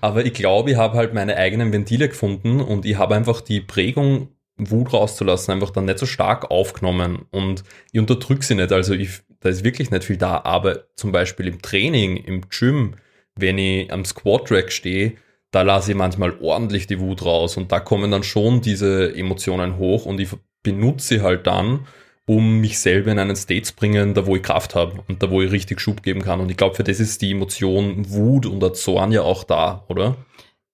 aber 0.00 0.24
ich 0.24 0.34
glaube, 0.34 0.72
ich 0.72 0.76
habe 0.76 0.96
halt 0.96 1.14
meine 1.14 1.36
eigenen 1.36 1.72
Ventile 1.72 2.08
gefunden 2.08 2.60
und 2.60 2.84
ich 2.84 2.98
habe 2.98 3.14
einfach 3.14 3.40
die 3.40 3.60
Prägung, 3.60 4.28
Wut 4.56 4.92
rauszulassen, 4.92 5.52
einfach 5.52 5.70
dann 5.70 5.86
nicht 5.86 5.98
so 5.98 6.06
stark 6.06 6.50
aufgenommen. 6.50 7.26
Und 7.30 7.64
ich 7.90 7.98
unterdrücke 7.98 8.44
sie 8.44 8.54
nicht. 8.54 8.70
Also 8.70 8.94
ich, 8.94 9.22
da 9.40 9.48
ist 9.48 9.64
wirklich 9.64 9.90
nicht 9.90 10.04
viel 10.04 10.16
da. 10.16 10.42
Aber 10.44 10.84
zum 10.94 11.10
Beispiel 11.10 11.48
im 11.48 11.60
Training, 11.60 12.16
im 12.18 12.42
Gym, 12.48 12.94
wenn 13.34 13.58
ich 13.58 13.92
am 13.92 14.04
Squat-Track 14.04 14.70
stehe, 14.70 15.14
da 15.50 15.62
lasse 15.62 15.92
ich 15.92 15.96
manchmal 15.96 16.36
ordentlich 16.40 16.86
die 16.86 17.00
Wut 17.00 17.24
raus 17.24 17.56
und 17.56 17.70
da 17.70 17.80
kommen 17.80 18.10
dann 18.10 18.24
schon 18.24 18.60
diese 18.60 19.14
Emotionen 19.14 19.76
hoch 19.76 20.04
und 20.04 20.20
ich 20.20 20.30
benutze 20.64 21.06
sie 21.06 21.22
halt 21.22 21.46
dann, 21.46 21.86
um 22.26 22.60
mich 22.60 22.78
selber 22.78 23.12
in 23.12 23.18
einen 23.20 23.36
State 23.36 23.62
zu 23.62 23.74
bringen, 23.74 24.14
da 24.14 24.26
wo 24.26 24.34
ich 24.34 24.42
Kraft 24.42 24.74
habe 24.74 25.04
und 25.06 25.22
da 25.22 25.30
wo 25.30 25.42
ich 25.42 25.52
richtig 25.52 25.80
Schub 25.80 26.02
geben 26.02 26.22
kann. 26.22 26.40
Und 26.40 26.50
ich 26.50 26.56
glaube, 26.56 26.74
für 26.74 26.82
das 26.82 26.98
ist 26.98 27.22
die 27.22 27.30
Emotion 27.30 28.10
Wut 28.10 28.46
und 28.46 28.60
der 28.60 28.72
Zorn 28.72 29.12
ja 29.12 29.22
auch 29.22 29.44
da, 29.44 29.84
oder? 29.88 30.16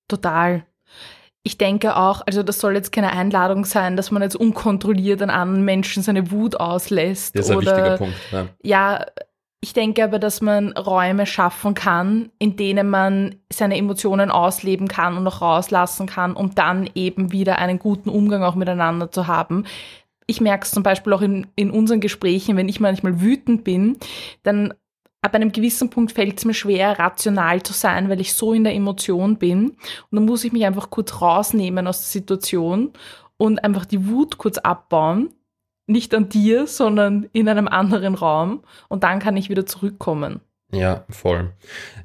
Total. 0.08 0.64
Ich 1.42 1.58
denke 1.58 1.96
auch, 1.96 2.22
also 2.26 2.42
das 2.42 2.60
soll 2.60 2.74
jetzt 2.74 2.92
keine 2.92 3.12
Einladung 3.12 3.64
sein, 3.64 3.96
dass 3.96 4.10
man 4.10 4.22
jetzt 4.22 4.36
unkontrolliert 4.36 5.22
an 5.22 5.30
anderen 5.30 5.64
Menschen 5.64 6.02
seine 6.02 6.30
Wut 6.30 6.60
auslässt. 6.60 7.36
Das 7.36 7.48
ist 7.48 7.56
oder, 7.56 7.74
ein 7.74 7.76
wichtiger 7.76 7.96
Punkt. 7.96 8.16
Ja. 8.30 8.46
ja, 8.62 9.06
Ich 9.62 9.74
denke 9.74 10.02
aber, 10.02 10.18
dass 10.18 10.40
man 10.40 10.72
Räume 10.72 11.26
schaffen 11.26 11.74
kann, 11.74 12.30
in 12.38 12.56
denen 12.56 12.88
man 12.88 13.36
seine 13.52 13.76
Emotionen 13.76 14.30
ausleben 14.30 14.88
kann 14.88 15.18
und 15.18 15.26
auch 15.26 15.42
rauslassen 15.42 16.06
kann, 16.06 16.34
um 16.34 16.54
dann 16.54 16.88
eben 16.94 17.30
wieder 17.30 17.58
einen 17.58 17.78
guten 17.78 18.08
Umgang 18.08 18.42
auch 18.42 18.54
miteinander 18.54 19.10
zu 19.10 19.26
haben. 19.26 19.66
Ich 20.26 20.40
merke 20.40 20.64
es 20.64 20.70
zum 20.70 20.82
Beispiel 20.82 21.12
auch 21.12 21.20
in, 21.20 21.46
in 21.56 21.70
unseren 21.70 22.00
Gesprächen, 22.00 22.56
wenn 22.56 22.70
ich 22.70 22.80
manchmal 22.80 23.20
wütend 23.20 23.62
bin, 23.62 23.98
dann 24.44 24.72
ab 25.20 25.34
einem 25.34 25.52
gewissen 25.52 25.90
Punkt 25.90 26.12
fällt 26.12 26.38
es 26.38 26.46
mir 26.46 26.54
schwer, 26.54 26.98
rational 26.98 27.62
zu 27.62 27.74
sein, 27.74 28.08
weil 28.08 28.22
ich 28.22 28.32
so 28.32 28.54
in 28.54 28.64
der 28.64 28.74
Emotion 28.74 29.36
bin. 29.36 29.70
Und 29.70 29.76
dann 30.12 30.24
muss 30.24 30.44
ich 30.44 30.52
mich 30.52 30.64
einfach 30.64 30.88
kurz 30.88 31.20
rausnehmen 31.20 31.86
aus 31.86 31.98
der 32.00 32.20
Situation 32.20 32.94
und 33.36 33.62
einfach 33.62 33.84
die 33.84 34.08
Wut 34.08 34.38
kurz 34.38 34.56
abbauen 34.56 35.34
nicht 35.86 36.14
an 36.14 36.28
dir, 36.28 36.66
sondern 36.66 37.28
in 37.32 37.48
einem 37.48 37.68
anderen 37.68 38.14
Raum 38.14 38.62
und 38.88 39.02
dann 39.02 39.18
kann 39.18 39.36
ich 39.36 39.50
wieder 39.50 39.66
zurückkommen. 39.66 40.40
Ja, 40.72 41.04
voll. 41.10 41.52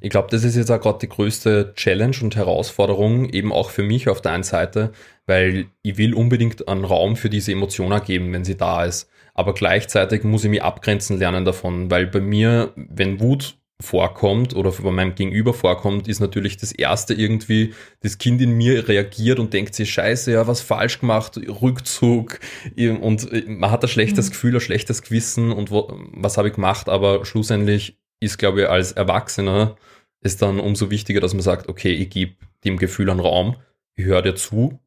Ich 0.01 0.09
glaube, 0.09 0.29
das 0.31 0.43
ist 0.43 0.55
jetzt 0.55 0.71
auch 0.71 0.81
gerade 0.81 0.97
die 0.99 1.09
größte 1.09 1.73
Challenge 1.75 2.15
und 2.23 2.35
Herausforderung, 2.35 3.29
eben 3.29 3.51
auch 3.53 3.69
für 3.69 3.83
mich 3.83 4.09
auf 4.09 4.21
der 4.21 4.31
einen 4.31 4.43
Seite, 4.43 4.91
weil 5.27 5.67
ich 5.83 5.97
will 5.97 6.15
unbedingt 6.15 6.67
einen 6.67 6.83
Raum 6.83 7.15
für 7.15 7.29
diese 7.29 7.51
Emotion 7.51 7.99
geben, 8.03 8.33
wenn 8.33 8.43
sie 8.43 8.57
da 8.57 8.83
ist. 8.85 9.09
Aber 9.35 9.53
gleichzeitig 9.53 10.23
muss 10.23 10.43
ich 10.45 10.49
mich 10.49 10.63
abgrenzen 10.63 11.19
lernen 11.19 11.45
davon, 11.45 11.91
weil 11.91 12.07
bei 12.07 12.21
mir, 12.21 12.71
wenn 12.75 13.19
Wut 13.19 13.57
vorkommt 13.81 14.55
oder 14.55 14.71
bei 14.71 14.91
meinem 14.91 15.15
Gegenüber 15.15 15.53
vorkommt, 15.53 16.07
ist 16.07 16.21
natürlich 16.21 16.57
das 16.57 16.71
erste 16.71 17.13
irgendwie, 17.13 17.73
das 18.01 18.17
Kind 18.17 18.41
in 18.41 18.51
mir 18.51 18.87
reagiert 18.87 19.37
und 19.37 19.53
denkt 19.53 19.75
sich, 19.75 19.91
scheiße, 19.91 20.31
ja, 20.31 20.47
was 20.47 20.61
falsch 20.61 20.99
gemacht, 20.99 21.37
Rückzug 21.37 22.39
und 22.77 23.47
man 23.47 23.71
hat 23.71 23.83
ein 23.83 23.89
schlechtes 23.89 24.27
mhm. 24.27 24.31
Gefühl, 24.31 24.55
ein 24.55 24.61
schlechtes 24.61 25.01
Gewissen 25.01 25.51
und 25.51 25.71
wo, 25.71 25.91
was 26.13 26.37
habe 26.37 26.47
ich 26.47 26.53
gemacht, 26.53 26.87
aber 26.87 27.25
schlussendlich 27.25 27.99
ist, 28.21 28.37
glaube 28.37 28.61
ich, 28.61 28.69
als 28.69 28.93
Erwachsener 28.93 29.75
ist 30.21 30.41
dann 30.41 30.59
umso 30.59 30.89
wichtiger, 30.89 31.19
dass 31.19 31.33
man 31.33 31.43
sagt, 31.43 31.67
okay, 31.67 31.93
ich 31.93 32.09
gebe 32.09 32.35
dem 32.63 32.77
Gefühl 32.77 33.09
einen 33.09 33.19
Raum, 33.19 33.57
ich 33.95 34.05
höre 34.05 34.21
dir 34.21 34.35
zu, 34.35 34.79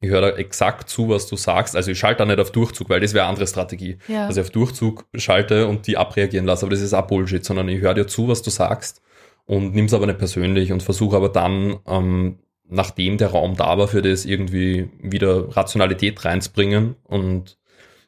ich 0.00 0.08
höre 0.08 0.22
da 0.22 0.30
exakt 0.30 0.88
zu, 0.88 1.10
was 1.10 1.26
du 1.26 1.36
sagst. 1.36 1.76
Also 1.76 1.90
ich 1.90 1.98
schalte 1.98 2.18
da 2.18 2.26
nicht 2.26 2.40
auf 2.40 2.52
Durchzug, 2.52 2.88
weil 2.88 3.00
das 3.00 3.12
wäre 3.12 3.24
eine 3.24 3.30
andere 3.30 3.46
Strategie. 3.46 3.98
Ja. 4.08 4.26
Also 4.26 4.40
ich 4.40 4.46
auf 4.46 4.50
Durchzug 4.50 5.06
schalte 5.14 5.66
und 5.68 5.86
die 5.86 5.98
abreagieren 5.98 6.46
lasse. 6.46 6.64
Aber 6.64 6.74
das 6.74 6.80
ist 6.80 6.94
auch 6.94 7.06
Bullshit, 7.06 7.44
sondern 7.44 7.68
ich 7.68 7.80
höre 7.80 7.94
dir 7.94 8.06
zu, 8.06 8.26
was 8.26 8.40
du 8.40 8.50
sagst 8.50 9.02
und 9.44 9.74
nimm 9.74 9.86
es 9.86 9.94
aber 9.94 10.06
nicht 10.06 10.18
persönlich 10.18 10.72
und 10.72 10.82
versuche 10.82 11.16
aber 11.16 11.28
dann, 11.28 11.80
ähm, 11.86 12.38
nachdem 12.68 13.18
der 13.18 13.28
Raum 13.28 13.56
da 13.56 13.76
war, 13.76 13.88
für 13.88 14.00
das 14.00 14.24
irgendwie 14.24 14.88
wieder 15.02 15.54
Rationalität 15.56 16.24
reinzubringen. 16.24 16.94
Und 17.04 17.58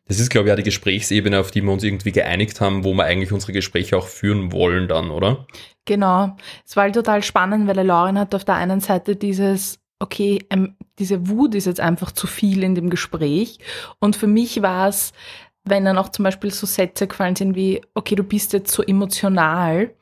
das 0.07 0.19
ist, 0.19 0.31
glaube 0.31 0.47
ich, 0.49 0.53
auch 0.53 0.57
die 0.57 0.63
Gesprächsebene, 0.63 1.41
auf 1.41 1.51
die 1.51 1.63
wir 1.63 1.73
uns 1.73 1.83
irgendwie 1.83 2.13
geeinigt 2.13 2.61
haben, 2.61 2.85
wo 2.85 2.95
wir 2.95 3.05
eigentlich 3.05 3.33
unsere 3.33 3.53
Gespräche 3.53 3.97
auch 3.97 4.07
führen 4.07 4.53
wollen 4.53 4.89
dann, 4.89 5.11
oder? 5.11 5.47
Genau. 5.85 6.37
Es 6.65 6.77
war 6.77 6.85
halt 6.85 6.95
total 6.95 7.23
spannend, 7.23 7.67
weil 7.67 7.85
Lauren 7.85 8.19
hat 8.19 8.35
auf 8.35 8.45
der 8.45 8.55
einen 8.55 8.81
Seite 8.81 9.17
dieses 9.17 9.82
okay, 10.03 10.45
ähm, 10.51 10.75
diese 10.99 11.29
Wut 11.29 11.55
ist 11.55 11.67
jetzt 11.67 11.81
einfach 11.81 12.13
zu 12.13 12.27
viel 12.27 12.63
in 12.63 12.75
dem 12.75 12.91
Gespräch. 12.91 13.59
Und 14.01 14.17
für 14.17 14.27
mich 14.27 14.61
war 14.61 14.89
es, 14.89 15.13
wenn 15.65 15.85
dann 15.85 15.97
auch 15.97 16.09
zum 16.09 16.25
Beispiel 16.25 16.51
so 16.51 16.67
Sätze 16.67 17.07
gefallen 17.07 17.37
sind 17.37 17.55
wie, 17.55 17.81
okay, 17.95 18.17
du 18.17 18.25
bist 18.25 18.53
jetzt 18.53 18.73
so 18.73 18.83
emotional, 18.83 19.95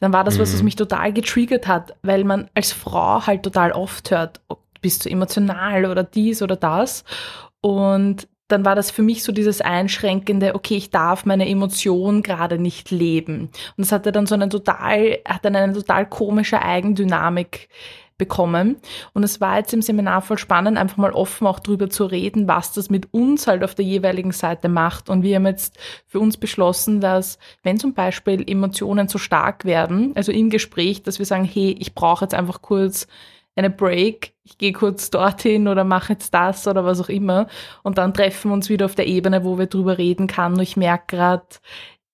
dann 0.00 0.12
war 0.12 0.22
das 0.22 0.38
was, 0.38 0.52
was 0.52 0.60
mhm. 0.60 0.66
mich 0.66 0.76
total 0.76 1.12
getriggert 1.12 1.66
hat, 1.66 1.96
weil 2.02 2.24
man 2.24 2.48
als 2.54 2.72
Frau 2.72 3.26
halt 3.26 3.42
total 3.42 3.72
oft 3.72 4.10
hört, 4.10 4.40
oh, 4.48 4.56
du 4.74 4.80
bist 4.80 5.02
so 5.02 5.10
emotional 5.10 5.86
oder 5.86 6.04
dies 6.04 6.42
oder 6.42 6.54
das. 6.54 7.04
Und 7.60 8.28
dann 8.48 8.64
war 8.64 8.74
das 8.74 8.90
für 8.90 9.02
mich 9.02 9.24
so 9.24 9.32
dieses 9.32 9.60
einschränkende, 9.60 10.54
okay, 10.54 10.76
ich 10.76 10.90
darf 10.90 11.26
meine 11.26 11.48
Emotion 11.48 12.22
gerade 12.22 12.58
nicht 12.58 12.90
leben. 12.90 13.50
Und 13.76 13.78
das 13.78 13.92
hatte 13.92 14.12
dann 14.12 14.26
so 14.26 14.34
eine 14.34 14.48
total, 14.48 15.18
hat 15.26 15.44
dann 15.44 15.56
eine 15.56 15.72
total 15.72 16.08
komische 16.08 16.62
Eigendynamik 16.62 17.68
bekommen. 18.18 18.76
Und 19.14 19.22
es 19.22 19.40
war 19.40 19.58
jetzt 19.58 19.72
im 19.72 19.82
Seminar 19.82 20.20
voll 20.20 20.38
spannend, 20.38 20.76
einfach 20.76 20.96
mal 20.96 21.12
offen 21.12 21.46
auch 21.46 21.60
drüber 21.60 21.88
zu 21.88 22.04
reden, 22.04 22.48
was 22.48 22.72
das 22.72 22.90
mit 22.90 23.14
uns 23.14 23.46
halt 23.46 23.64
auf 23.64 23.74
der 23.74 23.84
jeweiligen 23.84 24.32
Seite 24.32 24.68
macht. 24.68 25.08
Und 25.08 25.22
wir 25.22 25.36
haben 25.36 25.46
jetzt 25.46 25.78
für 26.06 26.20
uns 26.20 26.36
beschlossen, 26.36 27.00
dass 27.00 27.38
wenn 27.62 27.78
zum 27.78 27.94
Beispiel 27.94 28.44
Emotionen 28.48 29.08
zu 29.08 29.18
stark 29.18 29.64
werden, 29.64 30.12
also 30.16 30.32
im 30.32 30.50
Gespräch, 30.50 31.02
dass 31.02 31.18
wir 31.18 31.26
sagen, 31.26 31.44
hey, 31.44 31.76
ich 31.78 31.94
brauche 31.94 32.24
jetzt 32.24 32.34
einfach 32.34 32.60
kurz 32.60 33.06
eine 33.56 33.70
Break, 33.70 34.34
ich 34.44 34.58
gehe 34.58 34.72
kurz 34.72 35.10
dorthin 35.10 35.68
oder 35.68 35.84
mache 35.84 36.12
jetzt 36.12 36.32
das 36.32 36.66
oder 36.66 36.84
was 36.84 37.00
auch 37.00 37.08
immer. 37.08 37.48
Und 37.82 37.98
dann 37.98 38.14
treffen 38.14 38.50
wir 38.50 38.54
uns 38.54 38.68
wieder 38.68 38.86
auf 38.86 38.94
der 38.94 39.06
Ebene, 39.06 39.44
wo 39.44 39.58
wir 39.58 39.66
drüber 39.66 39.98
reden 39.98 40.26
kann. 40.26 40.54
Und 40.54 40.60
ich 40.60 40.76
merke 40.76 41.16
gerade, 41.16 41.46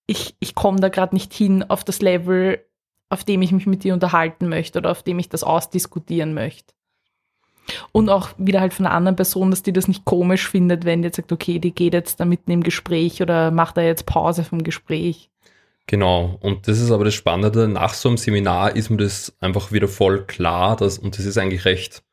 ich, 0.07 0.35
ich 0.39 0.55
komme 0.55 0.79
da 0.79 0.89
gerade 0.89 1.15
nicht 1.15 1.33
hin 1.33 1.63
auf 1.67 1.83
das 1.83 2.01
Level, 2.01 2.65
auf 3.15 3.23
dem 3.23 3.41
ich 3.41 3.51
mich 3.51 3.65
mit 3.65 3.83
dir 3.83 3.93
unterhalten 3.93 4.47
möchte 4.47 4.79
oder 4.79 4.91
auf 4.91 5.01
dem 5.01 5.17
ich 5.17 5.29
das 5.29 5.43
ausdiskutieren 5.43 6.33
möchte. 6.33 6.73
Und 7.91 8.09
auch 8.09 8.29
wieder 8.37 8.61
halt 8.61 8.73
von 8.73 8.85
einer 8.85 8.93
anderen 8.93 9.15
Person, 9.15 9.49
dass 9.49 9.63
die 9.63 9.73
das 9.73 9.87
nicht 9.87 10.05
komisch 10.05 10.47
findet, 10.47 10.85
wenn 10.85 11.01
die 11.01 11.07
jetzt 11.07 11.15
sagt, 11.15 11.31
okay, 11.31 11.57
die 11.57 11.73
geht 11.73 11.93
jetzt 11.93 12.19
da 12.19 12.25
mitten 12.25 12.51
im 12.51 12.61
Gespräch 12.61 13.21
oder 13.21 13.49
macht 13.49 13.77
da 13.77 13.81
jetzt 13.81 14.05
Pause 14.05 14.43
vom 14.43 14.63
Gespräch. 14.63 15.31
Genau, 15.87 16.37
und 16.41 16.67
das 16.67 16.79
ist 16.79 16.91
aber 16.91 17.05
das 17.05 17.13
Spannende, 17.13 17.67
nach 17.67 17.93
so 17.93 18.09
einem 18.09 18.17
Seminar 18.17 18.75
ist 18.75 18.89
mir 18.89 18.97
das 18.97 19.35
einfach 19.39 19.71
wieder 19.71 19.87
voll 19.87 20.25
klar, 20.25 20.75
dass, 20.75 20.97
und 20.97 21.17
das 21.17 21.25
ist 21.25 21.37
eigentlich 21.37 21.65
recht, 21.65 22.03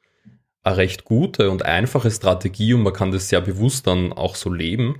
eine 0.62 0.76
recht 0.76 1.04
gute 1.04 1.50
und 1.50 1.64
einfache 1.64 2.10
Strategie 2.10 2.74
und 2.74 2.82
man 2.82 2.92
kann 2.92 3.12
das 3.12 3.28
sehr 3.28 3.40
bewusst 3.40 3.86
dann 3.86 4.12
auch 4.12 4.36
so 4.36 4.50
leben. 4.50 4.98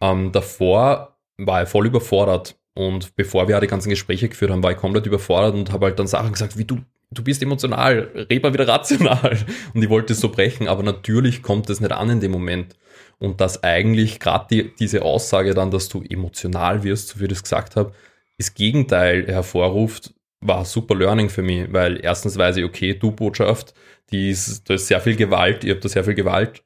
Ähm, 0.00 0.32
davor 0.32 1.16
war 1.36 1.60
er 1.60 1.66
voll 1.66 1.86
überfordert 1.86 2.56
und 2.74 3.14
bevor 3.14 3.46
wir 3.46 3.60
die 3.60 3.68
ganzen 3.68 3.88
Gespräche 3.88 4.28
geführt 4.28 4.50
haben, 4.50 4.62
war 4.62 4.72
ich 4.72 4.78
komplett 4.78 5.06
überfordert 5.06 5.54
und 5.54 5.72
habe 5.72 5.86
halt 5.86 5.98
dann 5.98 6.08
Sachen 6.08 6.32
gesagt, 6.32 6.58
wie 6.58 6.64
du, 6.64 6.80
du 7.12 7.22
bist 7.22 7.40
emotional, 7.42 8.10
red 8.28 8.42
mal 8.42 8.52
wieder 8.52 8.66
rational. 8.66 9.38
Und 9.74 9.82
ich 9.82 9.88
wollte 9.88 10.12
es 10.12 10.20
so 10.20 10.28
brechen, 10.28 10.66
aber 10.66 10.82
natürlich 10.82 11.42
kommt 11.42 11.70
es 11.70 11.80
nicht 11.80 11.92
an 11.92 12.10
in 12.10 12.20
dem 12.20 12.32
Moment. 12.32 12.76
Und 13.18 13.40
dass 13.40 13.62
eigentlich 13.62 14.18
gerade 14.18 14.46
die, 14.50 14.74
diese 14.74 15.02
Aussage 15.02 15.54
dann, 15.54 15.70
dass 15.70 15.88
du 15.88 16.02
emotional 16.02 16.82
wirst, 16.82 17.08
so 17.08 17.20
wie 17.20 17.24
ich 17.24 17.30
das 17.30 17.44
gesagt 17.44 17.76
habe, 17.76 17.92
das 18.38 18.54
Gegenteil 18.54 19.28
hervorruft, 19.28 20.12
war 20.40 20.64
super 20.64 20.96
Learning 20.96 21.30
für 21.30 21.42
mich, 21.42 21.72
weil 21.72 22.00
erstens 22.02 22.36
weiß 22.36 22.56
ich, 22.56 22.64
okay, 22.64 22.94
du 22.94 23.12
Botschaft, 23.12 23.72
die 24.10 24.30
ist, 24.30 24.68
da 24.68 24.74
ist 24.74 24.88
sehr 24.88 25.00
viel 25.00 25.14
Gewalt, 25.14 25.62
ihr 25.62 25.74
habt 25.74 25.84
da 25.84 25.88
sehr 25.88 26.04
viel 26.04 26.14
Gewalt 26.14 26.64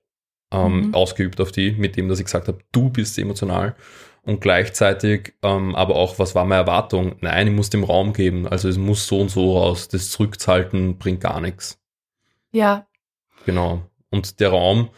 ähm, 0.51 0.87
mhm. 0.87 0.95
ausgeübt 0.95 1.41
auf 1.41 1.53
die, 1.53 1.73
mit 1.73 1.97
dem, 1.97 2.09
dass 2.09 2.19
ich 2.19 2.25
gesagt 2.25 2.49
habe, 2.49 2.59
du 2.73 2.89
bist 2.89 3.19
emotional 3.19 3.77
und 4.23 4.41
gleichzeitig 4.41 5.35
ähm, 5.43 5.75
aber 5.75 5.97
auch, 5.97 6.19
was 6.19 6.35
war 6.35 6.45
meine 6.45 6.63
Erwartung? 6.63 7.17
Nein, 7.21 7.49
ich 7.49 7.53
muss 7.55 7.71
dem 7.71 7.85
Raum 7.85 8.13
geben. 8.13 8.47
Also 8.47 8.69
es 8.69 8.77
muss 8.77 9.07
so 9.07 9.21
und 9.21 9.31
so 9.31 9.57
raus. 9.59 9.89
Das 9.89 10.11
zurückzuhalten 10.11 10.99
bringt 10.99 11.21
gar 11.21 11.41
nichts. 11.41 11.79
Ja. 12.53 12.87
Genau. 13.47 13.83
Und 14.11 14.41
der 14.41 14.51
Raum, 14.51 14.91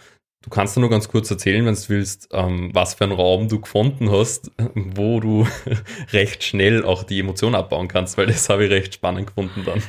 du 0.43 0.51
kannst 0.51 0.77
dir 0.77 0.81
nur 0.81 0.91
ganz 0.91 1.09
kurz 1.09 1.31
erzählen, 1.31 1.65
wenn 1.65 1.75
du 1.75 1.89
willst, 1.89 2.29
ähm, 2.33 2.71
was 2.73 2.95
für 2.95 3.05
einen 3.05 3.13
Raum 3.13 3.49
du 3.49 3.61
gefunden 3.61 4.11
hast, 4.11 4.51
wo 4.75 5.21
du 5.21 5.47
recht 6.13 6.43
schnell 6.43 6.85
auch 6.85 7.03
die 7.03 7.21
Emotion 7.21 7.55
abbauen 7.55 7.89
kannst, 7.89 8.19
weil 8.19 8.27
das 8.27 8.49
habe 8.49 8.65
ich 8.65 8.71
recht 8.71 8.95
spannend 8.95 9.29
gefunden 9.29 9.65
dann. 9.65 9.83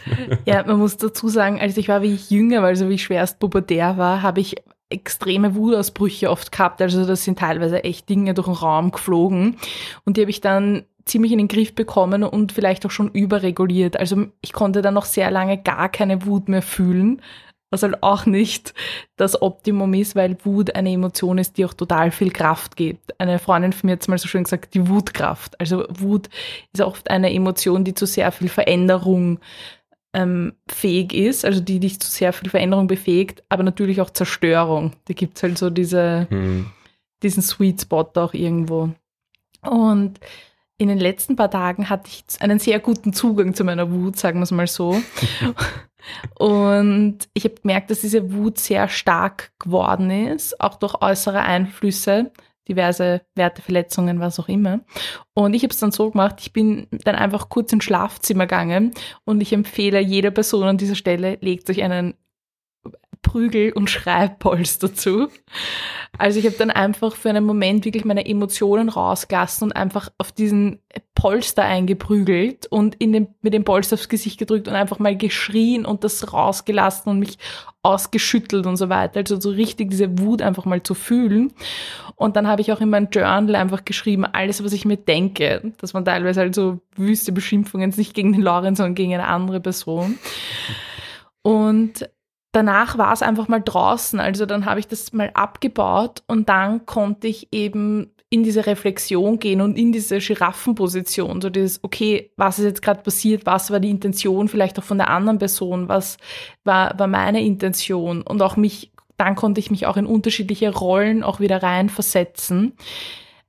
Ja, 0.45 0.63
man 0.63 0.77
muss 0.77 0.97
dazu 0.97 1.29
sagen, 1.29 1.59
als 1.59 1.77
ich 1.77 1.88
war, 1.88 2.01
wie 2.01 2.13
ich 2.13 2.29
jünger, 2.29 2.63
also 2.63 2.89
wie 2.89 2.95
ich 2.95 3.03
schwerst 3.03 3.39
pubertär 3.39 3.97
war, 3.97 4.21
habe 4.21 4.41
ich 4.41 4.55
extreme 4.91 5.55
Wutausbrüche 5.55 6.29
oft 6.29 6.51
gehabt. 6.51 6.81
Also 6.81 7.05
das 7.05 7.24
sind 7.24 7.39
teilweise 7.39 7.83
echt 7.83 8.10
Dinge 8.10 8.33
durch 8.33 8.48
den 8.48 8.55
Raum 8.55 8.91
geflogen. 8.91 9.57
Und 10.05 10.17
die 10.17 10.21
habe 10.21 10.31
ich 10.31 10.41
dann 10.41 10.86
ziemlich 11.05 11.31
in 11.31 11.39
den 11.39 11.48
Griff 11.48 11.74
bekommen 11.74 12.24
und 12.24 12.51
vielleicht 12.51 12.86
auch 12.86 12.91
schon 12.91 13.10
überreguliert. 13.12 13.98
Also 13.98 14.27
ich 14.41 14.53
konnte 14.53 14.81
dann 14.81 14.93
noch 14.93 15.05
sehr 15.05 15.31
lange 15.31 15.57
gar 15.57 15.89
keine 15.89 16.25
Wut 16.25 16.48
mehr 16.48 16.62
fühlen, 16.62 17.21
was 17.71 17.83
halt 17.83 18.03
auch 18.03 18.25
nicht 18.25 18.74
das 19.15 19.41
Optimum 19.41 19.93
ist, 19.93 20.15
weil 20.15 20.38
Wut 20.43 20.75
eine 20.75 20.91
Emotion 20.91 21.38
ist, 21.38 21.57
die 21.57 21.65
auch 21.65 21.74
total 21.74 22.12
viel 22.12 22.31
Kraft 22.31 22.75
gibt. 22.75 23.19
Eine 23.19 23.39
Freundin 23.39 23.74
von 23.74 23.88
mir 23.88 23.93
hat 23.93 24.01
es 24.01 24.07
mal 24.07 24.17
so 24.17 24.27
schön 24.27 24.43
gesagt, 24.43 24.74
die 24.74 24.88
Wutkraft. 24.88 25.60
Also 25.60 25.86
Wut 25.89 26.29
ist 26.74 26.81
oft 26.81 27.10
eine 27.10 27.33
Emotion, 27.33 27.83
die 27.83 27.93
zu 27.93 28.05
sehr 28.05 28.31
viel 28.31 28.50
Veränderung 28.50 29.39
ähm, 30.13 30.53
fähig 30.68 31.13
ist, 31.13 31.46
also 31.46 31.62
die 31.62 31.80
dich 31.80 32.00
zu 32.00 32.10
sehr 32.10 32.34
viel 32.34 32.50
Veränderung 32.50 32.88
befähigt, 32.88 33.44
aber 33.50 33.63
natürlich 33.63 34.01
auch 34.01 34.10
Zerstörung. 34.10 34.94
Da 35.06 35.13
gibt 35.13 35.38
es 35.38 35.44
halt 35.44 35.58
so 35.58 35.70
diese, 35.70 36.27
hm. 36.30 36.68
diesen 37.24 37.44
Sweet 37.44 37.82
Spot 37.82 38.10
auch 38.15 38.34
irgendwo. 38.34 38.91
Und 39.62 40.20
in 40.77 40.88
den 40.88 41.00
letzten 41.00 41.36
paar 41.36 41.51
Tagen 41.51 41.89
hatte 41.89 42.10
ich 42.10 42.41
einen 42.41 42.60
sehr 42.60 42.80
guten 42.80 43.13
Zugang 43.13 43.53
zu 43.53 43.63
meiner 43.63 43.91
Wut, 43.91 44.18
sagen 44.18 44.39
wir 44.39 44.44
es 44.44 44.51
mal 44.51 44.68
so. 44.68 45.01
Und 46.39 47.20
ich 47.34 47.44
habe 47.44 47.56
gemerkt, 47.62 47.91
dass 47.91 48.01
diese 48.01 48.34
Wut 48.34 48.58
sehr 48.58 48.89
stark 48.89 49.51
geworden 49.60 50.10
ist, 50.10 50.60
auch 50.60 50.75
durch 50.75 51.00
äußere 51.00 51.41
Einflüsse 51.41 52.32
diverse 52.71 53.21
Werteverletzungen, 53.35 54.19
was 54.19 54.39
auch 54.39 54.47
immer. 54.47 54.81
Und 55.33 55.53
ich 55.53 55.63
habe 55.63 55.73
es 55.73 55.79
dann 55.79 55.91
so 55.91 56.11
gemacht, 56.11 56.37
ich 56.39 56.53
bin 56.53 56.87
dann 57.03 57.15
einfach 57.15 57.49
kurz 57.49 57.73
ins 57.73 57.83
Schlafzimmer 57.83 58.47
gegangen 58.47 58.91
und 59.25 59.41
ich 59.41 59.53
empfehle 59.53 59.99
jeder 59.99 60.31
Person 60.31 60.63
an 60.63 60.77
dieser 60.77 60.95
Stelle, 60.95 61.37
legt 61.41 61.69
euch 61.69 61.83
einen 61.83 62.15
Prügel- 63.21 63.73
und 63.73 63.89
Schreibpolster 63.89 64.89
dazu. 64.89 65.27
Also 66.17 66.39
ich 66.39 66.45
habe 66.45 66.57
dann 66.57 66.71
einfach 66.71 67.15
für 67.15 67.29
einen 67.29 67.45
Moment 67.45 67.85
wirklich 67.85 68.03
meine 68.03 68.25
Emotionen 68.25 68.89
rausgelassen 68.89 69.67
und 69.67 69.71
einfach 69.75 70.09
auf 70.17 70.31
diesen 70.31 70.79
Polster 71.15 71.63
eingeprügelt 71.63 72.67
und 72.67 72.95
in 72.95 73.13
den, 73.13 73.27
mit 73.41 73.53
dem 73.53 73.63
Polster 73.63 73.93
aufs 73.93 74.09
Gesicht 74.09 74.37
gedrückt 74.37 74.67
und 74.67 74.73
einfach 74.73 74.99
mal 74.99 75.15
geschrien 75.15 75.85
und 75.85 76.03
das 76.03 76.33
rausgelassen 76.33 77.11
und 77.11 77.19
mich 77.19 77.37
ausgeschüttelt 77.83 78.65
und 78.65 78.75
so 78.75 78.89
weiter. 78.89 79.19
Also 79.19 79.39
so 79.39 79.49
richtig 79.49 79.91
diese 79.91 80.19
Wut 80.19 80.41
einfach 80.41 80.65
mal 80.65 80.83
zu 80.83 80.93
fühlen. 80.93 81.53
Und 82.15 82.35
dann 82.35 82.47
habe 82.47 82.61
ich 82.61 82.71
auch 82.71 82.81
in 82.81 82.89
mein 82.89 83.09
Journal 83.09 83.55
einfach 83.55 83.85
geschrieben, 83.85 84.25
alles, 84.25 84.63
was 84.63 84.73
ich 84.73 84.85
mir 84.85 84.97
denke. 84.97 85.73
Das 85.79 85.93
waren 85.93 86.05
teilweise 86.05 86.41
halt 86.41 86.55
so 86.55 86.79
wüste 86.95 87.31
Beschimpfungen, 87.31 87.93
nicht 87.97 88.13
gegen 88.13 88.33
den 88.33 88.41
Lorenz, 88.41 88.77
sondern 88.77 88.95
gegen 88.95 89.13
eine 89.13 89.27
andere 89.27 89.59
Person. 89.59 90.19
Und 91.41 92.07
danach 92.51 92.98
war 92.98 93.13
es 93.13 93.22
einfach 93.22 93.48
mal 93.48 93.62
draußen. 93.62 94.20
Also 94.20 94.46
dann 94.46 94.65
habe 94.65 94.79
ich 94.79 94.88
das 94.88 95.13
mal 95.13 95.31
abgebaut 95.34 96.24
und 96.27 96.50
dann 96.50 96.86
konnte 96.86 97.27
ich 97.27 97.48
eben 97.51 98.12
in 98.29 98.43
diese 98.43 98.65
Reflexion 98.65 99.39
gehen 99.39 99.60
und 99.60 99.77
in 99.77 99.91
diese 99.91 100.20
Giraffenposition, 100.20 101.41
so 101.41 101.50
dieses, 101.50 101.84
okay, 101.84 102.31
was 102.38 102.60
ist 102.60 102.65
jetzt 102.65 102.81
gerade 102.81 103.01
passiert, 103.01 103.46
was 103.46 103.72
war 103.72 103.81
die 103.81 103.89
Intention 103.89 104.48
vielleicht 104.48 104.79
auch 104.79 104.86
von 104.86 104.98
der 104.98 105.10
anderen 105.10 105.38
Person, 105.38 105.89
was 105.89 106.17
war, 106.63 106.98
war 106.98 107.08
meine 107.08 107.43
Intention? 107.43 108.22
Und 108.22 108.41
auch 108.41 108.55
mich, 108.55 108.93
dann 109.17 109.36
konnte 109.36 109.60
ich 109.60 109.70
mich 109.70 109.86
auch 109.86 109.98
in 109.98 110.05
unterschiedliche 110.05 110.74
Rollen 110.74 111.24
auch 111.24 111.41
wieder 111.41 111.62
reinversetzen. 111.62 112.74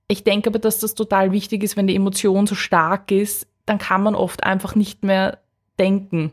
Ich 0.09 0.25
denke 0.25 0.51
aber, 0.51 0.59
dass 0.59 0.81
das 0.81 0.95
total 0.95 1.31
wichtig 1.31 1.63
ist, 1.63 1.77
wenn 1.77 1.87
die 1.87 1.97
Emotion 1.97 2.49
so 2.49 2.57
stark 2.57 3.13
ist, 3.13 3.47
dann 3.67 3.79
kann 3.79 4.03
man 4.03 4.17
oft 4.17 4.43
einfach 4.43 4.75
nicht 4.75 5.05
mehr 5.05 5.39
denken 5.79 6.33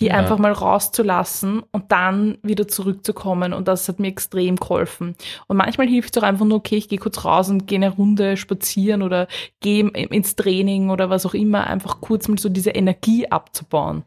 die 0.00 0.06
ja. 0.06 0.14
einfach 0.14 0.38
mal 0.38 0.52
rauszulassen 0.52 1.62
und 1.72 1.90
dann 1.90 2.38
wieder 2.42 2.68
zurückzukommen. 2.68 3.52
Und 3.52 3.68
das 3.68 3.88
hat 3.88 3.98
mir 3.98 4.08
extrem 4.08 4.56
geholfen. 4.56 5.16
Und 5.46 5.56
manchmal 5.56 5.88
hilft 5.88 6.16
es 6.16 6.22
auch 6.22 6.26
einfach 6.26 6.44
nur, 6.44 6.58
okay, 6.58 6.76
ich 6.76 6.88
gehe 6.88 6.98
kurz 6.98 7.24
raus 7.24 7.48
und 7.48 7.66
gehe 7.66 7.78
eine 7.78 7.90
Runde 7.90 8.36
spazieren 8.36 9.02
oder 9.02 9.26
gehe 9.60 9.88
ins 9.88 10.36
Training 10.36 10.90
oder 10.90 11.10
was 11.10 11.24
auch 11.26 11.34
immer, 11.34 11.66
einfach 11.66 12.00
kurz 12.00 12.28
mal 12.28 12.38
so 12.38 12.48
diese 12.48 12.70
Energie 12.70 13.28
abzubauen. 13.30 14.04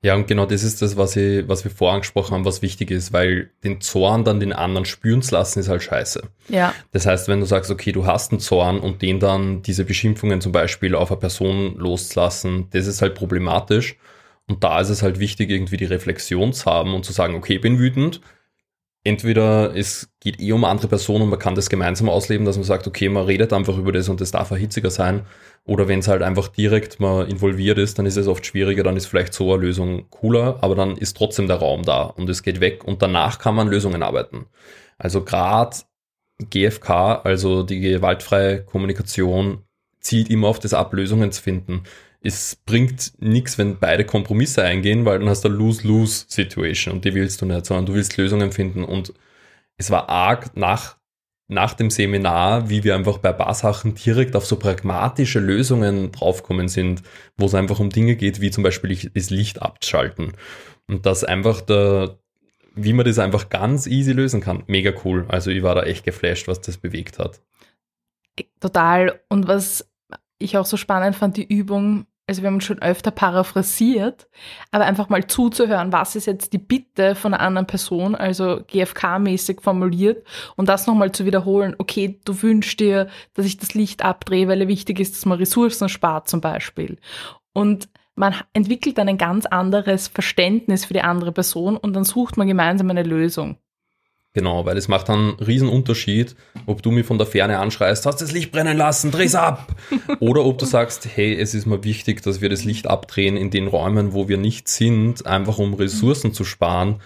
Ja, 0.00 0.14
und 0.14 0.28
genau 0.28 0.46
das 0.46 0.62
ist 0.62 0.80
das, 0.80 0.96
was, 0.96 1.16
ich, 1.16 1.48
was 1.48 1.64
wir 1.64 1.72
vorher 1.72 1.96
angesprochen 1.96 2.34
haben, 2.34 2.44
was 2.44 2.62
wichtig 2.62 2.92
ist, 2.92 3.12
weil 3.12 3.50
den 3.64 3.80
Zorn 3.80 4.22
dann 4.22 4.38
den 4.38 4.52
anderen 4.52 4.84
spüren 4.84 5.22
zu 5.22 5.34
lassen, 5.34 5.58
ist 5.58 5.68
halt 5.68 5.82
scheiße. 5.82 6.22
Ja. 6.48 6.72
Das 6.92 7.04
heißt, 7.04 7.26
wenn 7.26 7.40
du 7.40 7.46
sagst, 7.46 7.68
okay, 7.72 7.90
du 7.90 8.06
hast 8.06 8.30
einen 8.30 8.38
Zorn 8.38 8.78
und 8.78 9.02
den 9.02 9.18
dann 9.18 9.62
diese 9.62 9.84
Beschimpfungen 9.84 10.40
zum 10.40 10.52
Beispiel 10.52 10.94
auf 10.94 11.10
eine 11.10 11.18
Person 11.18 11.74
loszulassen, 11.76 12.68
das 12.70 12.86
ist 12.86 13.02
halt 13.02 13.16
problematisch. 13.16 13.96
Und 14.48 14.64
da 14.64 14.80
ist 14.80 14.88
es 14.88 15.02
halt 15.02 15.18
wichtig, 15.20 15.50
irgendwie 15.50 15.76
die 15.76 15.84
Reflexion 15.84 16.52
zu 16.52 16.64
haben 16.66 16.94
und 16.94 17.04
zu 17.04 17.12
sagen, 17.12 17.34
okay, 17.34 17.58
bin 17.58 17.78
wütend. 17.78 18.20
Entweder 19.04 19.76
es 19.76 20.10
geht 20.20 20.40
eh 20.40 20.52
um 20.52 20.64
andere 20.64 20.88
Personen 20.88 21.22
und 21.22 21.30
man 21.30 21.38
kann 21.38 21.54
das 21.54 21.70
gemeinsam 21.70 22.08
ausleben, 22.08 22.44
dass 22.44 22.56
man 22.56 22.64
sagt, 22.64 22.86
okay, 22.86 23.08
man 23.08 23.26
redet 23.26 23.52
einfach 23.52 23.76
über 23.76 23.92
das 23.92 24.08
und 24.08 24.20
das 24.20 24.32
darf 24.32 24.50
erhitziger 24.50 24.90
sein. 24.90 25.24
Oder 25.64 25.86
wenn 25.86 26.00
es 26.00 26.08
halt 26.08 26.22
einfach 26.22 26.48
direkt 26.48 26.98
mal 26.98 27.28
involviert 27.28 27.78
ist, 27.78 27.98
dann 27.98 28.06
ist 28.06 28.16
es 28.16 28.26
oft 28.26 28.44
schwieriger, 28.44 28.82
dann 28.82 28.96
ist 28.96 29.06
vielleicht 29.06 29.34
so 29.34 29.52
eine 29.52 29.62
Lösung 29.62 30.10
cooler, 30.10 30.58
aber 30.62 30.74
dann 30.74 30.96
ist 30.96 31.16
trotzdem 31.16 31.46
der 31.46 31.58
Raum 31.58 31.84
da 31.84 32.02
und 32.04 32.28
es 32.28 32.42
geht 32.42 32.60
weg 32.60 32.84
und 32.84 33.02
danach 33.02 33.38
kann 33.38 33.54
man 33.54 33.68
Lösungen 33.68 34.02
arbeiten. 34.02 34.46
Also 34.96 35.22
gerade 35.22 35.76
GFK, 36.50 36.90
also 37.24 37.62
die 37.62 37.80
gewaltfreie 37.80 38.64
Kommunikation, 38.64 39.62
zielt 40.00 40.30
immer 40.30 40.48
auf 40.48 40.58
das 40.58 40.74
ab, 40.74 40.92
Lösungen 40.92 41.32
zu 41.32 41.42
finden 41.42 41.82
es 42.20 42.56
bringt 42.56 43.12
nichts, 43.18 43.58
wenn 43.58 43.78
beide 43.78 44.04
Kompromisse 44.04 44.62
eingehen, 44.62 45.04
weil 45.04 45.20
dann 45.20 45.28
hast 45.28 45.44
du 45.44 45.48
eine 45.48 45.56
Lose-Lose-Situation 45.56 46.94
und 46.94 47.04
die 47.04 47.14
willst 47.14 47.40
du 47.40 47.46
nicht, 47.46 47.66
sondern 47.66 47.86
du 47.86 47.94
willst 47.94 48.16
Lösungen 48.16 48.50
finden. 48.50 48.84
Und 48.84 49.14
es 49.76 49.90
war 49.90 50.08
arg 50.08 50.56
nach, 50.56 50.96
nach 51.46 51.74
dem 51.74 51.90
Seminar, 51.90 52.68
wie 52.68 52.82
wir 52.82 52.96
einfach 52.96 53.18
bei 53.18 53.32
paar 53.32 53.54
Sachen 53.54 53.94
direkt 53.94 54.34
auf 54.34 54.46
so 54.46 54.56
pragmatische 54.56 55.38
Lösungen 55.38 56.10
draufkommen 56.10 56.68
sind, 56.68 57.02
wo 57.36 57.46
es 57.46 57.54
einfach 57.54 57.78
um 57.78 57.90
Dinge 57.90 58.16
geht, 58.16 58.40
wie 58.40 58.50
zum 58.50 58.64
Beispiel 58.64 59.10
das 59.14 59.30
Licht 59.30 59.62
abschalten. 59.62 60.32
Und 60.88 61.06
das 61.06 61.22
einfach 61.22 61.60
der, 61.60 62.18
wie 62.74 62.92
man 62.92 63.06
das 63.06 63.20
einfach 63.20 63.48
ganz 63.48 63.86
easy 63.86 64.12
lösen 64.12 64.40
kann. 64.40 64.64
Mega 64.66 64.92
cool. 65.04 65.24
Also 65.28 65.50
ich 65.50 65.62
war 65.62 65.76
da 65.76 65.84
echt 65.84 66.04
geflasht, 66.04 66.48
was 66.48 66.60
das 66.60 66.78
bewegt 66.78 67.20
hat. 67.20 67.40
Total. 68.60 69.20
Und 69.28 69.46
was 69.46 69.88
ich 70.38 70.56
auch 70.56 70.66
so 70.66 70.76
spannend 70.76 71.16
fand, 71.16 71.36
die 71.36 71.46
Übung, 71.46 72.06
also 72.28 72.42
wir 72.42 72.50
haben 72.50 72.60
schon 72.60 72.82
öfter 72.82 73.10
paraphrasiert, 73.10 74.28
aber 74.70 74.84
einfach 74.84 75.08
mal 75.08 75.26
zuzuhören, 75.26 75.92
was 75.92 76.14
ist 76.14 76.26
jetzt 76.26 76.52
die 76.52 76.58
Bitte 76.58 77.14
von 77.14 77.32
einer 77.32 77.42
anderen 77.42 77.66
Person, 77.66 78.14
also 78.14 78.60
GFK-mäßig 78.70 79.62
formuliert 79.62 80.26
und 80.56 80.68
das 80.68 80.86
nochmal 80.86 81.10
zu 81.12 81.24
wiederholen, 81.24 81.74
okay, 81.78 82.20
du 82.24 82.42
wünschst 82.42 82.80
dir, 82.80 83.08
dass 83.32 83.46
ich 83.46 83.56
das 83.56 83.74
Licht 83.74 84.04
abdrehe, 84.04 84.46
weil 84.46 84.60
es 84.60 84.68
wichtig 84.68 85.00
ist, 85.00 85.16
dass 85.16 85.24
man 85.24 85.38
Ressourcen 85.38 85.88
spart 85.88 86.28
zum 86.28 86.42
Beispiel. 86.42 86.98
Und 87.54 87.88
man 88.14 88.34
entwickelt 88.52 88.98
dann 88.98 89.08
ein 89.08 89.18
ganz 89.18 89.46
anderes 89.46 90.08
Verständnis 90.08 90.84
für 90.84 90.94
die 90.94 91.00
andere 91.00 91.32
Person 91.32 91.76
und 91.76 91.94
dann 91.94 92.04
sucht 92.04 92.36
man 92.36 92.46
gemeinsam 92.46 92.90
eine 92.90 93.04
Lösung. 93.04 93.58
Genau, 94.38 94.64
weil 94.64 94.76
es 94.76 94.86
macht 94.86 95.08
dann 95.08 95.30
einen 95.30 95.38
riesen 95.40 95.68
Unterschied, 95.68 96.36
ob 96.64 96.80
du 96.80 96.92
mir 96.92 97.04
von 97.04 97.18
der 97.18 97.26
Ferne 97.26 97.58
anschreist, 97.58 98.06
hast 98.06 98.20
das 98.20 98.30
Licht 98.30 98.52
brennen 98.52 98.78
lassen, 98.78 99.10
dreh's 99.10 99.34
ab! 99.34 99.74
Oder 100.20 100.44
ob 100.44 100.58
du 100.58 100.64
sagst, 100.64 101.08
hey, 101.12 101.34
es 101.34 101.54
ist 101.54 101.66
mir 101.66 101.82
wichtig, 101.82 102.22
dass 102.22 102.40
wir 102.40 102.48
das 102.48 102.62
Licht 102.62 102.86
abdrehen 102.86 103.36
in 103.36 103.50
den 103.50 103.66
Räumen, 103.66 104.12
wo 104.12 104.28
wir 104.28 104.36
nicht 104.36 104.68
sind, 104.68 105.26
einfach 105.26 105.58
um 105.58 105.74
Ressourcen 105.74 106.32
zu 106.32 106.44
sparen. 106.44 107.02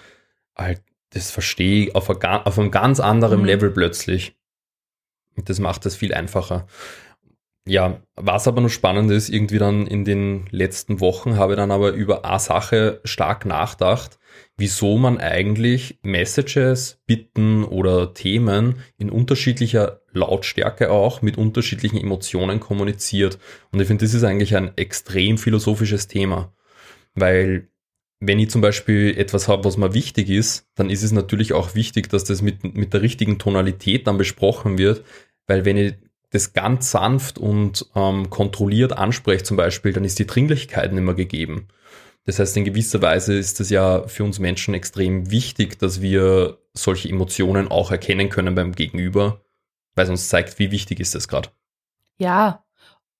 Halt, 0.54 0.82
das 1.14 1.30
verstehe 1.30 1.86
ich 1.86 1.94
auf, 1.94 2.10
ein, 2.10 2.22
auf 2.22 2.58
einem 2.58 2.70
ganz 2.70 3.00
anderen 3.00 3.38
mhm. 3.38 3.46
Level 3.46 3.70
plötzlich. 3.70 4.36
Und 5.34 5.48
das 5.48 5.58
macht 5.58 5.86
es 5.86 5.96
viel 5.96 6.12
einfacher. 6.12 6.66
Ja, 7.64 8.02
was 8.16 8.48
aber 8.48 8.60
noch 8.60 8.70
spannend 8.70 9.10
ist, 9.12 9.28
irgendwie 9.28 9.58
dann 9.58 9.86
in 9.86 10.04
den 10.04 10.46
letzten 10.50 10.98
Wochen 10.98 11.36
habe 11.36 11.52
ich 11.52 11.56
dann 11.56 11.70
aber 11.70 11.92
über 11.92 12.24
eine 12.24 12.40
Sache 12.40 13.00
stark 13.04 13.46
nachgedacht, 13.46 14.18
wieso 14.56 14.98
man 14.98 15.18
eigentlich 15.18 16.00
Messages, 16.02 17.00
Bitten 17.06 17.62
oder 17.62 18.14
Themen 18.14 18.80
in 18.98 19.10
unterschiedlicher 19.10 20.00
Lautstärke 20.12 20.90
auch 20.90 21.22
mit 21.22 21.38
unterschiedlichen 21.38 21.98
Emotionen 21.98 22.58
kommuniziert. 22.58 23.38
Und 23.70 23.80
ich 23.80 23.86
finde, 23.86 24.04
das 24.04 24.14
ist 24.14 24.24
eigentlich 24.24 24.56
ein 24.56 24.76
extrem 24.76 25.38
philosophisches 25.38 26.08
Thema, 26.08 26.52
weil 27.14 27.68
wenn 28.18 28.40
ich 28.40 28.50
zum 28.50 28.60
Beispiel 28.60 29.16
etwas 29.16 29.46
habe, 29.46 29.64
was 29.64 29.76
mir 29.76 29.94
wichtig 29.94 30.30
ist, 30.30 30.68
dann 30.74 30.90
ist 30.90 31.02
es 31.02 31.12
natürlich 31.12 31.52
auch 31.52 31.76
wichtig, 31.76 32.08
dass 32.08 32.24
das 32.24 32.42
mit, 32.42 32.62
mit 32.74 32.92
der 32.92 33.02
richtigen 33.02 33.38
Tonalität 33.38 34.06
dann 34.06 34.18
besprochen 34.18 34.78
wird, 34.78 35.04
weil 35.46 35.64
wenn 35.64 35.76
ich 35.76 35.94
das 36.32 36.54
ganz 36.54 36.90
sanft 36.90 37.38
und 37.38 37.86
ähm, 37.94 38.30
kontrolliert 38.30 38.96
anspreche 38.96 39.44
zum 39.44 39.56
Beispiel, 39.56 39.92
dann 39.92 40.04
ist 40.04 40.18
die 40.18 40.26
Dringlichkeit 40.26 40.92
nicht 40.92 41.02
mehr 41.02 41.14
gegeben. 41.14 41.68
Das 42.24 42.38
heißt, 42.38 42.56
in 42.56 42.64
gewisser 42.64 43.02
Weise 43.02 43.34
ist 43.34 43.60
es 43.60 43.70
ja 43.70 44.06
für 44.06 44.24
uns 44.24 44.38
Menschen 44.38 44.74
extrem 44.74 45.30
wichtig, 45.30 45.78
dass 45.78 46.00
wir 46.00 46.58
solche 46.72 47.08
Emotionen 47.08 47.68
auch 47.68 47.90
erkennen 47.90 48.28
können 48.28 48.54
beim 48.54 48.72
Gegenüber, 48.72 49.42
weil 49.94 50.04
es 50.04 50.10
uns 50.10 50.28
zeigt, 50.28 50.58
wie 50.58 50.70
wichtig 50.70 51.00
ist 51.00 51.14
das 51.14 51.28
gerade. 51.28 51.50
Ja, 52.16 52.64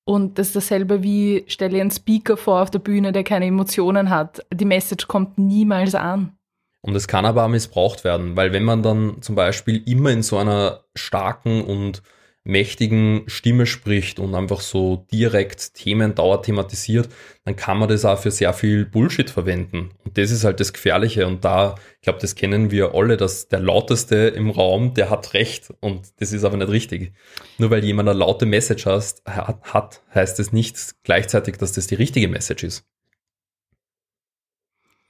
und 0.04 0.38
das 0.38 0.48
ist 0.48 0.56
dasselbe 0.56 1.02
wie, 1.02 1.44
stelle 1.48 1.80
einen 1.80 1.90
Speaker 1.90 2.36
vor 2.36 2.62
auf 2.62 2.70
der 2.70 2.78
Bühne, 2.78 3.12
der 3.12 3.24
keine 3.24 3.46
Emotionen 3.46 4.08
hat. 4.08 4.44
Die 4.52 4.64
Message 4.64 5.06
kommt 5.06 5.36
niemals 5.36 5.94
an. 5.94 6.36
Und 6.80 6.96
es 6.96 7.06
kann 7.06 7.26
aber 7.26 7.44
auch 7.44 7.48
missbraucht 7.48 8.02
werden, 8.04 8.36
weil 8.36 8.52
wenn 8.52 8.64
man 8.64 8.82
dann 8.82 9.20
zum 9.20 9.36
Beispiel 9.36 9.82
immer 9.86 10.10
in 10.10 10.22
so 10.22 10.38
einer 10.38 10.80
starken 10.96 11.62
und 11.62 12.02
mächtigen 12.44 13.22
Stimme 13.26 13.66
spricht 13.66 14.18
und 14.18 14.34
einfach 14.34 14.60
so 14.60 15.06
direkt 15.12 15.74
Themen 15.74 16.14
dauer 16.14 16.42
thematisiert, 16.42 17.08
dann 17.44 17.56
kann 17.56 17.78
man 17.78 17.88
das 17.88 18.04
auch 18.04 18.18
für 18.18 18.30
sehr 18.30 18.52
viel 18.52 18.84
Bullshit 18.84 19.30
verwenden. 19.30 19.90
Und 20.04 20.18
das 20.18 20.30
ist 20.30 20.44
halt 20.44 20.58
das 20.58 20.72
Gefährliche. 20.72 21.26
Und 21.26 21.44
da, 21.44 21.76
ich 21.96 22.02
glaube, 22.02 22.18
das 22.18 22.34
kennen 22.34 22.70
wir 22.70 22.94
alle, 22.94 23.16
dass 23.16 23.48
der 23.48 23.60
lauteste 23.60 24.16
im 24.16 24.50
Raum, 24.50 24.94
der 24.94 25.10
hat 25.10 25.34
recht. 25.34 25.72
Und 25.80 26.20
das 26.20 26.32
ist 26.32 26.44
aber 26.44 26.56
nicht 26.56 26.70
richtig. 26.70 27.12
Nur 27.58 27.70
weil 27.70 27.84
jemand 27.84 28.08
eine 28.08 28.18
laute 28.18 28.46
Message 28.46 28.86
hat, 28.86 30.02
heißt 30.14 30.40
es 30.40 30.52
nicht 30.52 30.76
gleichzeitig, 31.04 31.58
dass 31.58 31.72
das 31.72 31.86
die 31.86 31.94
richtige 31.94 32.28
Message 32.28 32.64
ist. 32.64 32.84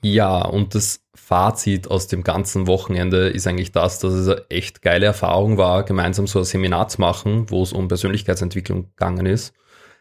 Ja, 0.04 0.42
und 0.44 0.74
das 0.74 1.04
Fazit 1.14 1.88
aus 1.88 2.08
dem 2.08 2.24
ganzen 2.24 2.66
Wochenende 2.66 3.28
ist 3.28 3.46
eigentlich 3.46 3.70
das, 3.70 4.00
dass 4.00 4.12
es 4.12 4.28
eine 4.28 4.50
echt 4.50 4.82
geile 4.82 5.06
Erfahrung 5.06 5.58
war, 5.58 5.84
gemeinsam 5.84 6.26
so 6.26 6.40
ein 6.40 6.44
Seminar 6.44 6.88
zu 6.88 7.00
machen, 7.00 7.50
wo 7.50 7.62
es 7.62 7.72
um 7.72 7.86
Persönlichkeitsentwicklung 7.86 8.90
gegangen 8.90 9.26
ist. 9.26 9.54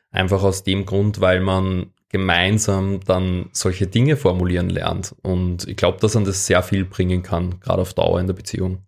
Einfach 0.09 0.43
aus 0.43 0.63
dem 0.63 0.85
Grund, 0.85 1.21
weil 1.21 1.39
man 1.39 1.93
gemeinsam 2.09 2.99
dann 3.01 3.49
solche 3.53 3.87
Dinge 3.87 4.17
formulieren 4.17 4.69
lernt. 4.69 5.15
Und 5.21 5.67
ich 5.67 5.77
glaube, 5.77 5.99
dass 5.99 6.15
man 6.15 6.25
das 6.25 6.45
sehr 6.45 6.61
viel 6.63 6.83
bringen 6.83 7.23
kann, 7.23 7.59
gerade 7.61 7.81
auf 7.81 7.93
Dauer 7.93 8.19
in 8.19 8.27
der 8.27 8.33
Beziehung. 8.33 8.79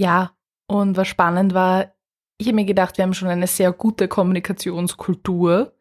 Ja, 0.00 0.32
und 0.66 0.96
was 0.96 1.06
spannend 1.06 1.54
war, 1.54 1.92
ich 2.36 2.48
habe 2.48 2.56
mir 2.56 2.64
gedacht, 2.64 2.96
wir 2.96 3.04
haben 3.04 3.14
schon 3.14 3.28
eine 3.28 3.46
sehr 3.46 3.72
gute 3.72 4.08
Kommunikationskultur, 4.08 5.72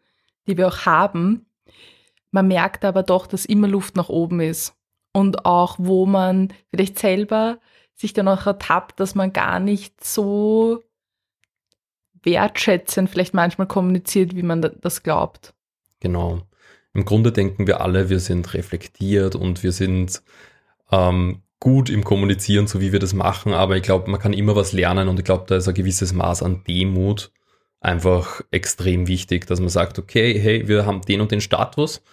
die 0.46 0.58
wir 0.58 0.68
auch 0.68 0.86
haben. 0.86 1.47
Man 2.38 2.50
merkt 2.50 2.86
aber 2.86 3.02
doch, 3.02 3.26
dass 3.26 3.46
immer 3.46 3.68
Luft 3.68 3.96
nach 3.96 4.10
oben 4.10 4.42
ist. 4.42 4.76
und 5.12 5.48
auch 5.48 5.78
wo 5.80 6.06
man 6.06 6.54
vielleicht 6.70 7.00
selber 7.00 7.58
sich 7.96 8.14
dann 8.14 8.28
auch 8.28 8.46
ertappt, 8.46 9.00
dass 9.00 9.16
man 9.16 9.34
gar 9.34 9.60
nicht 9.60 10.04
so 10.04 10.84
wertschätzend 12.22 13.10
vielleicht 13.10 13.34
manchmal 13.34 13.66
kommuniziert, 13.66 14.36
wie 14.36 14.44
man 14.44 14.62
das 14.82 15.02
glaubt. 15.02 15.56
Genau. 16.00 16.44
Im 16.94 17.06
Grunde 17.06 17.32
denken 17.32 17.66
wir 17.66 17.82
alle, 17.82 18.12
wir 18.12 18.20
sind 18.20 18.54
reflektiert 18.54 19.34
und 19.34 19.64
wir 19.64 19.72
sind 19.72 20.22
ähm, 20.92 21.42
gut 21.60 21.90
im 21.90 22.04
Kommunizieren, 22.04 22.68
so 22.68 22.82
wie 22.82 22.92
wir 22.92 23.00
das 23.00 23.16
machen, 23.16 23.56
aber 23.56 23.78
ich 23.78 23.82
glaube, 23.82 24.12
man 24.12 24.20
kann 24.20 24.34
immer 24.34 24.56
was 24.56 24.74
lernen 24.74 25.08
und 25.08 25.18
ich 25.18 25.26
glaube, 25.26 25.46
da 25.48 25.56
ist 25.56 25.68
ein 25.68 25.74
gewisses 25.74 26.14
Maß 26.14 26.44
an 26.44 26.64
Demut 26.68 27.32
einfach 27.80 28.42
extrem 28.52 29.08
wichtig, 29.08 29.48
dass 29.48 29.60
man 29.60 29.70
sagt, 29.70 29.98
okay, 29.98 30.40
hey, 30.40 30.68
wir 30.68 30.86
haben 30.86 31.02
den 31.02 31.22
und 31.22 31.32
den 31.32 31.42
Status, 31.42 32.04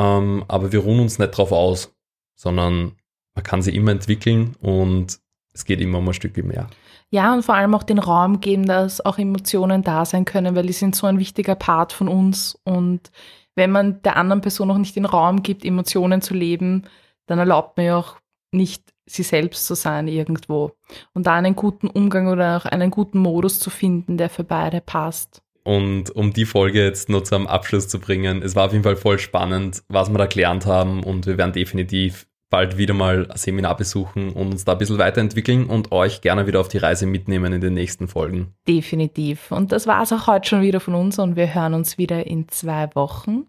ähm, 0.00 0.44
aber 0.48 0.72
wir 0.72 0.80
ruhen 0.80 1.00
uns 1.00 1.18
nicht 1.18 1.36
drauf 1.36 1.52
aus, 1.52 1.94
sondern 2.34 2.96
man 3.34 3.44
kann 3.44 3.60
sie 3.60 3.76
immer 3.76 3.92
entwickeln 3.92 4.56
und 4.60 5.20
es 5.52 5.66
geht 5.66 5.80
immer 5.80 5.98
um 5.98 6.08
ein 6.08 6.14
Stück 6.14 6.36
mehr. 6.38 6.68
Ja, 7.10 7.34
und 7.34 7.44
vor 7.44 7.54
allem 7.54 7.74
auch 7.74 7.82
den 7.82 7.98
Raum 7.98 8.40
geben, 8.40 8.64
dass 8.66 9.04
auch 9.04 9.18
Emotionen 9.18 9.82
da 9.82 10.06
sein 10.06 10.24
können, 10.24 10.54
weil 10.54 10.66
die 10.66 10.72
sind 10.72 10.96
so 10.96 11.06
ein 11.06 11.18
wichtiger 11.18 11.54
Part 11.54 11.92
von 11.92 12.08
uns. 12.08 12.58
Und 12.64 13.10
wenn 13.56 13.72
man 13.72 14.00
der 14.02 14.16
anderen 14.16 14.40
Person 14.40 14.68
noch 14.68 14.78
nicht 14.78 14.96
den 14.96 15.04
Raum 15.04 15.42
gibt, 15.42 15.64
Emotionen 15.64 16.22
zu 16.22 16.34
leben, 16.34 16.86
dann 17.26 17.38
erlaubt 17.38 17.76
man 17.76 17.86
ja 17.86 17.96
auch 17.98 18.16
nicht, 18.52 18.94
sie 19.06 19.24
selbst 19.24 19.66
zu 19.66 19.74
sein 19.74 20.08
irgendwo. 20.08 20.72
Und 21.12 21.26
da 21.26 21.34
einen 21.34 21.56
guten 21.56 21.88
Umgang 21.88 22.28
oder 22.28 22.56
auch 22.56 22.64
einen 22.64 22.90
guten 22.90 23.18
Modus 23.18 23.58
zu 23.58 23.68
finden, 23.68 24.16
der 24.16 24.30
für 24.30 24.44
beide 24.44 24.80
passt. 24.80 25.42
Und 25.62 26.10
um 26.10 26.32
die 26.32 26.46
Folge 26.46 26.82
jetzt 26.82 27.08
nur 27.08 27.24
zum 27.24 27.46
Abschluss 27.46 27.88
zu 27.88 27.98
bringen, 27.98 28.42
es 28.42 28.56
war 28.56 28.66
auf 28.66 28.72
jeden 28.72 28.84
Fall 28.84 28.96
voll 28.96 29.18
spannend, 29.18 29.82
was 29.88 30.10
wir 30.10 30.18
da 30.18 30.26
gelernt 30.26 30.66
haben 30.66 31.02
und 31.02 31.26
wir 31.26 31.38
werden 31.38 31.52
definitiv 31.52 32.26
bald 32.50 32.76
wieder 32.76 32.94
mal 32.94 33.30
ein 33.30 33.36
Seminar 33.36 33.76
besuchen 33.76 34.30
und 34.30 34.48
uns 34.48 34.64
da 34.64 34.72
ein 34.72 34.78
bisschen 34.78 34.98
weiterentwickeln 34.98 35.66
und 35.66 35.92
euch 35.92 36.20
gerne 36.20 36.46
wieder 36.46 36.60
auf 36.60 36.68
die 36.68 36.78
Reise 36.78 37.06
mitnehmen 37.06 37.52
in 37.52 37.60
den 37.60 37.74
nächsten 37.74 38.08
Folgen. 38.08 38.54
Definitiv. 38.66 39.52
Und 39.52 39.72
das 39.72 39.86
war 39.86 40.02
es 40.02 40.12
auch 40.12 40.26
heute 40.26 40.48
schon 40.48 40.62
wieder 40.62 40.80
von 40.80 40.94
uns 40.94 41.18
und 41.18 41.36
wir 41.36 41.54
hören 41.54 41.74
uns 41.74 41.96
wieder 41.96 42.26
in 42.26 42.48
zwei 42.48 42.88
Wochen. 42.94 43.46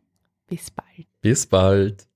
Bis 0.47 0.69
bald. 0.69 1.07
Bis 1.21 1.47
bald. 1.47 2.10